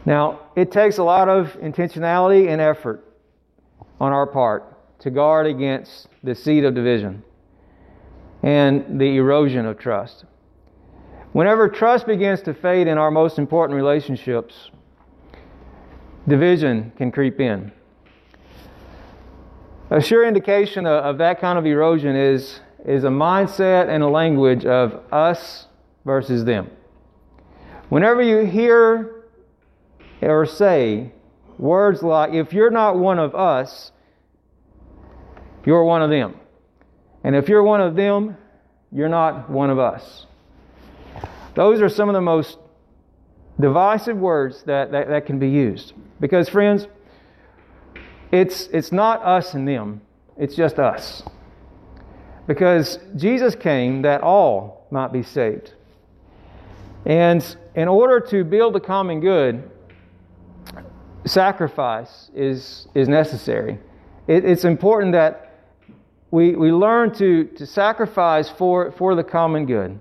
Now, 0.05 0.41
it 0.57 0.73
takes 0.73 0.99
a 0.99 1.05
lot 1.05 1.29
of 1.29 1.53
intentionality 1.61 2.49
and 2.49 2.61
effort 2.61 3.05
on 4.01 4.13
our 4.13 4.27
part 4.27 5.01
to 5.01 5.11
guard 5.11 5.47
against 5.47 6.09
the 6.25 6.35
seed 6.35 6.65
of 6.65 6.75
division 6.75 7.23
and 8.43 9.01
the 9.01 9.17
erosion 9.17 9.67
of 9.67 9.79
trust. 9.79 10.25
Whenever 11.33 11.69
trust 11.69 12.07
begins 12.07 12.43
to 12.43 12.55
fade 12.55 12.87
in 12.87 12.99
our 12.99 13.11
most 13.11 13.39
important 13.39 13.77
relationships, 13.77 14.71
division 16.27 16.93
can 16.97 17.13
creep 17.13 17.41
in. 17.41 17.71
A 19.91 20.01
sure 20.01 20.27
indication 20.27 20.87
of, 20.87 21.05
of, 21.05 21.19
that 21.19 21.41
kind 21.41 21.59
of 21.59 21.67
erosion 21.67 22.17
is, 22.17 22.61
is 22.85 23.05
a 23.05 23.09
mindset 23.09 23.89
and 23.89 24.03
a 24.03 24.09
language 24.09 24.65
of 24.65 25.01
us 25.13 25.67
versus 26.05 26.45
them. 26.45 26.71
Whenever 27.89 28.23
you 28.23 28.47
hear 28.47 29.25
or 30.21 30.47
say 30.47 31.13
words 31.59 32.03
like, 32.03 32.33
if 32.33 32.53
you're 32.53 32.71
not 32.71 32.97
one 32.97 33.19
of 33.19 33.35
us, 33.35 33.93
you're 35.65 35.85
one 35.85 36.03
of 36.03 36.11
them. 36.11 36.37
And 37.25 37.37
if 37.37 37.49
you're 37.49 37.63
one 37.63 37.81
of 37.81 37.95
them, 37.95 38.37
you're 38.91 39.09
not 39.09 39.49
one 39.49 39.71
of 39.71 39.79
us. 39.79 40.27
Those 41.55 41.81
are 41.81 41.89
some 41.89 42.09
of 42.09 42.15
the 42.15 42.21
most 42.21 42.59
divisive 43.61 44.17
words 44.17 44.63
that, 44.65 44.91
that, 44.93 45.09
that 45.09 45.27
can 45.27 45.39
be 45.39 45.49
used. 45.49 45.93
Because, 46.19 46.49
friends, 46.49 46.89
it's, 48.31 48.67
it's 48.69 48.91
not 48.91 49.23
us 49.23 49.55
and 49.55 49.69
them, 49.69 50.01
it's 50.37 50.57
just 50.57 50.79
us. 50.79 51.23
Because 52.47 52.99
Jesus 53.17 53.55
came 53.55 54.03
that 54.03 54.23
all 54.23 54.87
might 54.91 55.13
be 55.13 55.23
saved. 55.23 55.73
And 57.07 57.45
in 57.75 57.89
order 57.89 58.21
to 58.29 58.45
build 58.45 58.75
the 58.75 58.81
common 58.81 59.21
good, 59.21 59.71
sacrifice 61.25 62.31
is, 62.35 62.89
is 62.95 63.09
necessary. 63.09 63.79
It, 64.27 64.45
it's 64.45 64.65
important 64.65 65.13
that 65.13 65.53
we, 66.31 66.55
we 66.55 66.73
learn 66.73 67.15
to, 67.15 67.45
to 67.45 67.67
sacrifice 67.67 68.49
for, 68.49 68.93
for 68.93 69.15
the 69.15 69.25
common 69.25 69.67
good. 69.67 69.99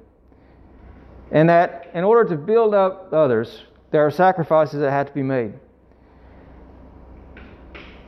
And 1.32 1.49
that 1.49 1.89
in 1.93 2.04
order 2.04 2.30
to 2.30 2.36
build 2.36 2.73
up 2.73 3.12
others, 3.13 3.63
there 3.91 4.06
are 4.06 4.12
sacrifices 4.12 4.80
that 4.80 4.91
have 4.91 5.08
to 5.08 5.13
be 5.13 5.23
made. 5.23 5.54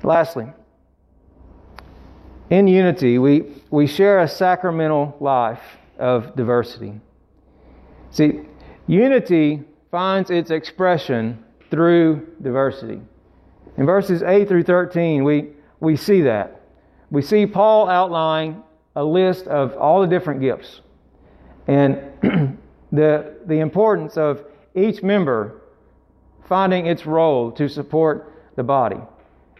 Lastly, 0.03 0.47
in 2.49 2.67
unity, 2.67 3.17
we, 3.17 3.45
we 3.71 3.87
share 3.87 4.19
a 4.19 4.27
sacramental 4.27 5.15
life 5.19 5.61
of 5.97 6.35
diversity. 6.35 6.99
See, 8.11 8.41
unity 8.87 9.63
finds 9.91 10.29
its 10.29 10.51
expression 10.51 11.43
through 11.71 12.27
diversity. 12.41 13.01
In 13.77 13.85
verses 13.85 14.21
8 14.21 14.47
through 14.47 14.63
13, 14.63 15.23
we, 15.23 15.49
we 15.79 15.95
see 15.95 16.21
that. 16.21 16.61
We 17.09 17.21
see 17.21 17.45
Paul 17.45 17.89
outline 17.89 18.63
a 18.95 19.03
list 19.03 19.47
of 19.47 19.75
all 19.77 20.01
the 20.01 20.07
different 20.07 20.41
gifts 20.41 20.81
and 21.67 21.97
the, 22.91 23.35
the 23.45 23.59
importance 23.59 24.17
of 24.17 24.45
each 24.75 25.01
member 25.01 25.61
finding 26.47 26.87
its 26.87 27.05
role 27.05 27.51
to 27.53 27.67
support 27.67 28.31
the 28.55 28.63
body 28.63 28.99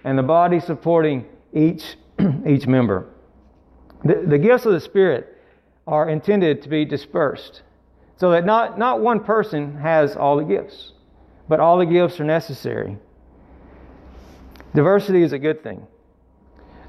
and 0.03 0.17
the 0.17 0.23
body 0.23 0.59
supporting 0.59 1.25
each, 1.53 1.95
each 2.47 2.67
member. 2.67 3.09
The, 4.03 4.23
the 4.27 4.37
gifts 4.37 4.65
of 4.65 4.73
the 4.73 4.79
Spirit 4.79 5.37
are 5.87 6.09
intended 6.09 6.61
to 6.61 6.69
be 6.69 6.85
dispersed 6.85 7.61
so 8.17 8.31
that 8.31 8.45
not, 8.45 8.77
not 8.77 9.01
one 9.01 9.19
person 9.19 9.77
has 9.77 10.15
all 10.15 10.37
the 10.37 10.43
gifts 10.43 10.93
but 11.47 11.59
all 11.59 11.77
the 11.77 11.85
gifts 11.85 12.19
are 12.19 12.25
necessary. 12.25 12.97
Diversity 14.73 15.23
is 15.23 15.33
a 15.33 15.39
good 15.39 15.63
thing. 15.63 15.85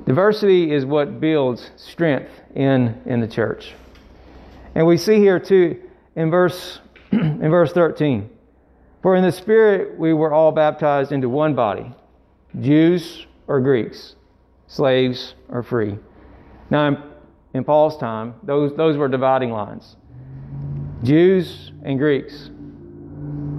Diversity 0.06 0.72
is 0.72 0.84
what 0.84 1.20
builds 1.20 1.70
strength 1.76 2.30
in, 2.54 3.00
in 3.06 3.20
the 3.20 3.28
church. 3.28 3.74
And 4.74 4.86
we 4.86 4.96
see 4.96 5.16
here 5.16 5.38
too 5.38 5.80
in 6.16 6.30
verse 6.30 6.80
in 7.12 7.50
verse 7.50 7.72
13. 7.72 8.30
For 9.02 9.16
in 9.16 9.22
the 9.22 9.32
Spirit 9.32 9.98
we 9.98 10.12
were 10.12 10.32
all 10.32 10.52
baptized 10.52 11.12
into 11.12 11.28
one 11.28 11.54
body, 11.54 11.92
Jews 12.60 13.26
or 13.46 13.60
Greeks, 13.60 14.16
slaves 14.74 15.34
or 15.48 15.62
free. 15.62 15.96
Now 16.68 17.12
in, 17.52 17.62
Paul's 17.62 17.96
time, 17.96 18.34
those, 18.42 18.76
those 18.76 18.96
were 18.96 19.06
dividing 19.06 19.52
lines. 19.52 19.96
Jews 21.04 21.70
and 21.84 21.96
Greeks 21.96 22.50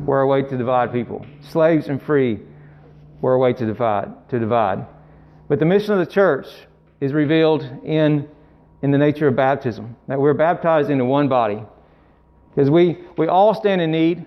were 0.06 0.22
a 0.22 0.28
way 0.28 0.42
to 0.42 0.58
divide 0.58 0.92
people. 0.92 1.26
Slaves 1.40 1.88
and 1.88 2.02
free 2.02 2.40
were 3.22 3.34
a 3.34 3.40
way 3.40 3.54
to 3.54 3.66
divide, 3.66 4.28
to 4.30 4.40
divide. 4.40 4.86
But 5.48 5.60
the 5.60 5.66
mission 5.66 5.94
of 5.94 6.00
the 6.00 6.12
church 6.12 6.48
is 7.00 7.14
revealed 7.14 7.64
in, 7.86 8.28
in 8.82 8.92
the 8.92 8.98
nature 8.98 9.30
of 9.30 9.38
baptism, 9.38 9.96
that 10.08 10.20
we're 10.20 10.34
baptized 10.34 10.90
into 10.90 11.06
one 11.06 11.30
body. 11.30 11.64
Because 12.54 12.70
we, 12.70 12.98
we 13.18 13.28
all 13.28 13.54
stand 13.54 13.80
in 13.82 13.92
need 13.92 14.26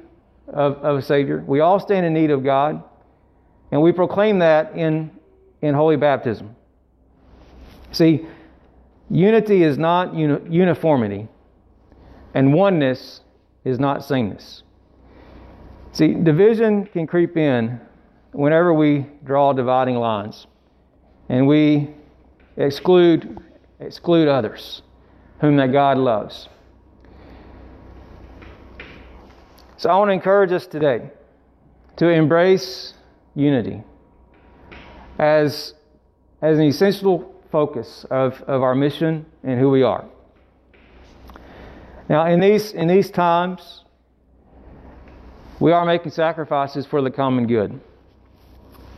of, 0.49 0.77
of 0.79 0.97
a 0.97 1.03
Savior. 1.03 1.45
We 1.47 1.61
all 1.61 1.81
stand 1.81 2.07
in 2.07 2.15
need 2.15 2.31
of 2.31 2.43
God. 2.43 2.83
And 3.71 3.83
we 3.83 3.93
proclaim 3.93 4.39
that 4.39 4.75
in, 4.75 5.11
in 5.61 5.75
holy 5.75 5.97
baptism. 5.97 6.55
See, 7.93 8.27
unity 9.11 9.63
is 9.63 9.79
not 9.79 10.15
uni- 10.15 10.41
uniformity, 10.51 11.29
and 12.35 12.53
oneness 12.53 13.23
is 13.65 13.79
not 13.79 14.05
sameness. 14.05 14.63
See, 15.93 16.15
division 16.15 16.85
can 16.87 17.07
creep 17.07 17.37
in 17.37 17.81
whenever 18.33 18.75
we 18.75 19.07
draw 19.25 19.53
dividing 19.53 19.97
lines 19.97 20.47
and 21.29 21.47
we 21.47 21.91
exclude 22.57 23.39
exclude 23.81 24.29
others 24.29 24.83
whom 25.41 25.57
that 25.57 25.73
God 25.73 25.99
loves. 25.99 26.49
So 29.77 29.89
I 29.89 29.97
want 29.97 30.09
to 30.09 30.13
encourage 30.13 30.51
us 30.51 30.67
today 30.67 31.11
to 31.97 32.09
embrace 32.09 32.95
unity 33.37 33.83
as, 35.19 35.75
as 36.43 36.59
an 36.59 36.65
essential 36.65 37.38
focus 37.51 38.05
of, 38.11 38.41
of 38.43 38.63
our 38.63 38.75
mission 38.75 39.27
and 39.43 39.59
who 39.59 39.71
we 39.71 39.83
are. 39.83 40.05
Now, 42.09 42.27
in 42.27 42.41
these, 42.41 42.73
in 42.73 42.89
these 42.89 43.11
times, 43.11 43.85
we 45.61 45.73
are 45.73 45.85
making 45.85 46.13
sacrifices 46.13 46.87
for 46.87 47.03
the 47.03 47.11
common 47.11 47.47
good. 47.47 47.81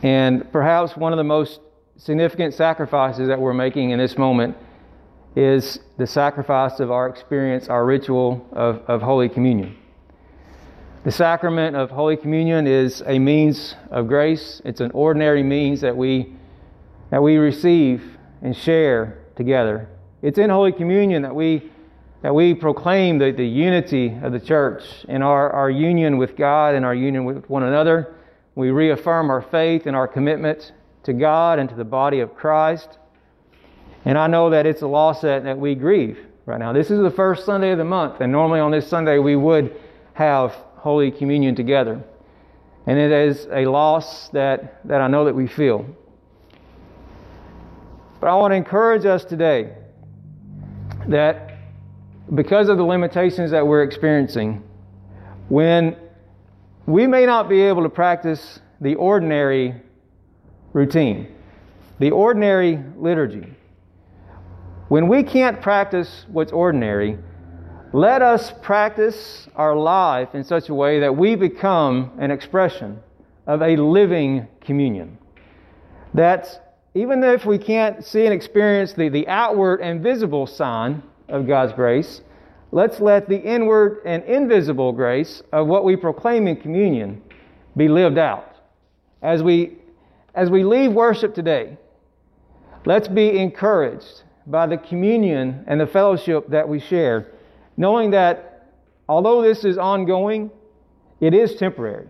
And 0.03 0.49
perhaps 0.51 0.95
one 0.95 1.11
of 1.11 1.17
the 1.17 1.23
most 1.23 1.59
significant 1.97 2.53
sacrifices 2.53 3.27
that 3.27 3.39
we're 3.39 3.53
making 3.53 3.91
in 3.91 3.99
this 3.99 4.17
moment 4.17 4.57
is 5.35 5.79
the 5.97 6.07
sacrifice 6.07 6.79
of 6.79 6.91
our 6.91 7.07
experience, 7.07 7.67
our 7.67 7.85
ritual 7.85 8.47
of, 8.51 8.81
of 8.87 9.01
Holy 9.01 9.29
Communion. 9.29 9.77
The 11.03 11.11
sacrament 11.11 11.75
of 11.75 11.89
Holy 11.89 12.15
Communion 12.15 12.67
is 12.67 13.01
a 13.05 13.17
means 13.17 13.75
of 13.89 14.07
grace. 14.07 14.61
It's 14.65 14.81
an 14.81 14.91
ordinary 14.91 15.41
means 15.41 15.81
that 15.81 15.95
we, 15.97 16.35
that 17.09 17.23
we 17.23 17.37
receive 17.37 18.17
and 18.41 18.55
share 18.55 19.19
together. 19.35 19.87
It's 20.21 20.37
in 20.37 20.49
Holy 20.49 20.71
Communion 20.71 21.21
that 21.23 21.33
we, 21.33 21.71
that 22.21 22.33
we 22.33 22.53
proclaim 22.53 23.17
the, 23.17 23.31
the 23.31 23.45
unity 23.45 24.17
of 24.21 24.31
the 24.31 24.39
church 24.39 24.83
and 25.07 25.23
our, 25.23 25.49
our 25.51 25.69
union 25.69 26.17
with 26.17 26.35
God 26.35 26.75
and 26.75 26.85
our 26.85 26.95
union 26.95 27.25
with 27.25 27.49
one 27.49 27.63
another. 27.63 28.15
We 28.55 28.69
reaffirm 28.71 29.29
our 29.29 29.41
faith 29.41 29.85
and 29.85 29.95
our 29.95 30.07
commitment 30.07 30.73
to 31.03 31.13
God 31.13 31.59
and 31.59 31.69
to 31.69 31.75
the 31.75 31.85
body 31.85 32.19
of 32.19 32.35
Christ. 32.35 32.99
And 34.05 34.17
I 34.17 34.27
know 34.27 34.49
that 34.49 34.65
it's 34.65 34.81
a 34.81 34.87
loss 34.87 35.21
that, 35.21 35.43
that 35.43 35.57
we 35.57 35.75
grieve 35.75 36.19
right 36.45 36.59
now. 36.59 36.73
This 36.73 36.91
is 36.91 36.99
the 36.99 37.11
first 37.11 37.45
Sunday 37.45 37.71
of 37.71 37.77
the 37.77 37.85
month, 37.85 38.21
and 38.21 38.31
normally 38.31 38.59
on 38.59 38.71
this 38.71 38.87
Sunday 38.87 39.19
we 39.19 39.35
would 39.35 39.79
have 40.13 40.51
Holy 40.75 41.11
Communion 41.11 41.55
together. 41.55 42.01
And 42.87 42.97
it 42.97 43.11
is 43.11 43.47
a 43.51 43.65
loss 43.65 44.29
that, 44.29 44.85
that 44.87 45.01
I 45.01 45.07
know 45.07 45.25
that 45.25 45.35
we 45.35 45.47
feel. 45.47 45.85
But 48.21 48.29
I 48.29 48.35
want 48.35 48.51
to 48.51 48.55
encourage 48.55 49.03
us 49.07 49.25
today 49.25 49.73
that 51.07 51.57
because 52.35 52.69
of 52.69 52.77
the 52.77 52.83
limitations 52.83 53.49
that 53.49 53.65
we're 53.65 53.81
experiencing, 53.81 54.63
when 55.49 55.97
we 56.85 57.07
may 57.07 57.25
not 57.25 57.49
be 57.49 57.61
able 57.61 57.81
to 57.81 57.89
practice 57.89 58.59
the 58.79 58.93
ordinary 58.93 59.73
routine, 60.71 61.33
the 61.99 62.11
ordinary 62.11 62.79
liturgy, 62.95 63.55
when 64.87 65.07
we 65.07 65.23
can't 65.23 65.59
practice 65.59 66.25
what's 66.27 66.51
ordinary, 66.51 67.17
let 67.91 68.21
us 68.21 68.53
practice 68.61 69.47
our 69.55 69.75
life 69.75 70.35
in 70.35 70.43
such 70.43 70.69
a 70.69 70.75
way 70.75 70.99
that 70.99 71.17
we 71.17 71.33
become 71.35 72.11
an 72.19 72.29
expression 72.29 72.99
of 73.47 73.63
a 73.63 73.75
living 73.77 74.47
communion. 74.61 75.17
That 76.13 76.70
even 76.93 77.23
if 77.23 77.45
we 77.45 77.57
can't 77.57 78.03
see 78.03 78.25
and 78.25 78.33
experience 78.33 78.93
the, 78.93 79.09
the 79.09 79.27
outward 79.27 79.81
and 79.81 80.01
visible 80.01 80.45
sign 80.45 81.01
of 81.29 81.47
God's 81.47 81.73
grace, 81.73 82.21
let's 82.71 82.99
let 82.99 83.29
the 83.29 83.37
inward 83.37 84.01
and 84.05 84.23
invisible 84.23 84.91
grace 84.91 85.41
of 85.51 85.67
what 85.67 85.83
we 85.83 85.95
proclaim 85.95 86.47
in 86.47 86.57
communion 86.57 87.21
be 87.77 87.87
lived 87.87 88.17
out. 88.17 88.55
As 89.21 89.41
we, 89.41 89.77
as 90.35 90.49
we 90.49 90.63
leave 90.63 90.91
worship 90.91 91.33
today, 91.33 91.77
let's 92.85 93.07
be 93.07 93.39
encouraged 93.39 94.23
by 94.47 94.67
the 94.67 94.77
communion 94.77 95.63
and 95.67 95.79
the 95.79 95.87
fellowship 95.87 96.49
that 96.49 96.67
we 96.67 96.79
share 96.79 97.31
knowing 97.77 98.11
that 98.11 98.67
although 99.07 99.41
this 99.41 99.65
is 99.65 99.77
ongoing, 99.77 100.51
it 101.19 101.33
is 101.33 101.55
temporary. 101.55 102.07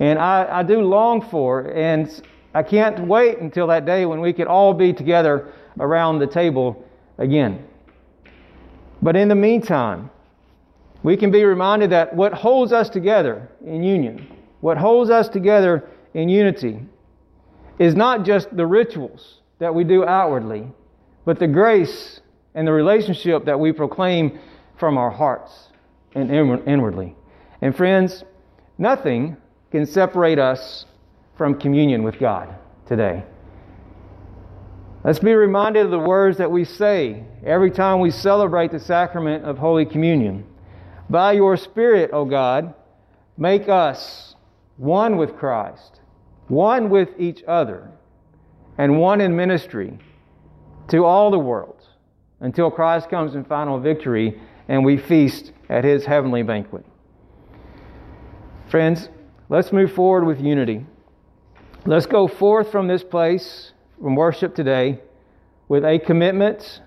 And 0.00 0.18
I, 0.18 0.60
I 0.60 0.62
do 0.62 0.80
long 0.80 1.20
for, 1.20 1.72
and 1.72 2.22
I 2.54 2.62
can't 2.62 3.06
wait 3.06 3.38
until 3.38 3.66
that 3.68 3.84
day 3.84 4.06
when 4.06 4.20
we 4.20 4.32
can 4.32 4.46
all 4.46 4.72
be 4.74 4.92
together 4.92 5.52
around 5.78 6.18
the 6.18 6.26
table 6.26 6.84
again. 7.18 7.64
But 9.02 9.16
in 9.16 9.28
the 9.28 9.34
meantime, 9.34 10.10
we 11.02 11.16
can 11.16 11.30
be 11.30 11.44
reminded 11.44 11.90
that 11.90 12.14
what 12.14 12.32
holds 12.32 12.72
us 12.72 12.88
together 12.88 13.48
in 13.64 13.82
union, 13.82 14.26
what 14.60 14.76
holds 14.76 15.10
us 15.10 15.28
together 15.28 15.88
in 16.14 16.28
unity, 16.28 16.80
is 17.78 17.94
not 17.94 18.24
just 18.24 18.54
the 18.56 18.66
rituals 18.66 19.40
that 19.60 19.72
we 19.72 19.84
do 19.84 20.04
outwardly, 20.04 20.66
but 21.24 21.38
the 21.38 21.46
grace 21.46 22.20
and 22.54 22.66
the 22.66 22.72
relationship 22.72 23.44
that 23.44 23.60
we 23.60 23.70
proclaim 23.70 24.38
from 24.76 24.98
our 24.98 25.10
hearts 25.10 25.68
and 26.14 26.30
inwardly. 26.66 27.14
And 27.60 27.76
friends, 27.76 28.24
nothing 28.78 29.36
can 29.70 29.86
separate 29.86 30.38
us 30.38 30.86
from 31.38 31.58
communion 31.58 32.02
with 32.02 32.18
God 32.18 32.54
today. 32.84 33.22
Let's 35.04 35.20
be 35.20 35.32
reminded 35.32 35.84
of 35.84 35.92
the 35.92 35.98
words 35.98 36.36
that 36.38 36.50
we 36.50 36.64
say 36.64 37.22
every 37.46 37.70
time 37.70 38.00
we 38.00 38.10
celebrate 38.10 38.72
the 38.72 38.80
sacrament 38.80 39.44
of 39.44 39.56
Holy 39.56 39.86
Communion. 39.86 40.44
By 41.08 41.32
your 41.32 41.56
Spirit, 41.56 42.10
O 42.12 42.24
God, 42.24 42.74
make 43.36 43.68
us 43.68 44.34
one 44.76 45.16
with 45.16 45.36
Christ, 45.36 46.00
one 46.48 46.90
with 46.90 47.08
each 47.18 47.44
other, 47.46 47.88
and 48.76 48.98
one 48.98 49.20
in 49.20 49.36
ministry 49.36 49.96
to 50.88 51.04
all 51.04 51.30
the 51.30 51.38
world 51.38 51.86
until 52.40 52.70
Christ 52.70 53.08
comes 53.08 53.36
in 53.36 53.44
final 53.44 53.78
victory 53.78 54.40
and 54.66 54.84
we 54.84 54.96
feast 54.96 55.52
at 55.68 55.84
his 55.84 56.04
heavenly 56.04 56.42
banquet. 56.42 56.84
Friends, 58.68 59.08
let's 59.48 59.72
move 59.72 59.92
forward 59.92 60.24
with 60.24 60.40
unity. 60.40 60.84
Let's 61.88 62.04
go 62.04 62.28
forth 62.28 62.70
from 62.70 62.86
this 62.86 63.02
place, 63.02 63.72
from 63.98 64.14
worship 64.14 64.54
today, 64.54 65.00
with 65.68 65.86
a 65.86 65.98
commitment 65.98 66.82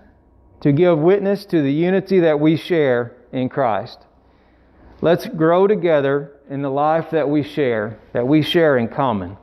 to 0.60 0.70
give 0.70 0.96
witness 0.96 1.44
to 1.46 1.60
the 1.60 1.72
unity 1.72 2.20
that 2.20 2.38
we 2.38 2.56
share 2.56 3.16
in 3.32 3.48
Christ. 3.48 3.98
Let's 5.00 5.26
grow 5.26 5.66
together 5.66 6.30
in 6.48 6.62
the 6.62 6.70
life 6.70 7.10
that 7.10 7.28
we 7.28 7.42
share, 7.42 7.98
that 8.12 8.28
we 8.28 8.42
share 8.42 8.78
in 8.78 8.86
common. 8.86 9.36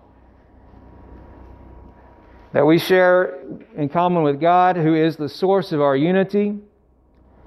That 2.54 2.66
we 2.66 2.80
share 2.80 3.44
in 3.76 3.90
common 3.90 4.24
with 4.24 4.40
God, 4.40 4.78
who 4.78 4.96
is 4.96 5.18
the 5.18 5.28
source 5.28 5.74
of 5.74 5.82
our 5.82 5.98
unity 5.98 6.58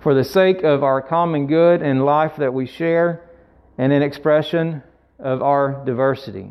for 0.01 0.13
the 0.13 0.25
sake 0.25 0.63
of 0.65 0.85
our 0.85 1.01
common 1.01 1.47
good 1.47 1.81
and 1.81 2.05
life 2.05 2.37
that 2.37 2.53
we 2.53 2.67
share, 2.67 3.27
and 3.79 3.91
an 3.91 4.03
expression 4.03 4.83
of 5.19 5.41
our 5.41 5.83
diversity. 5.87 6.51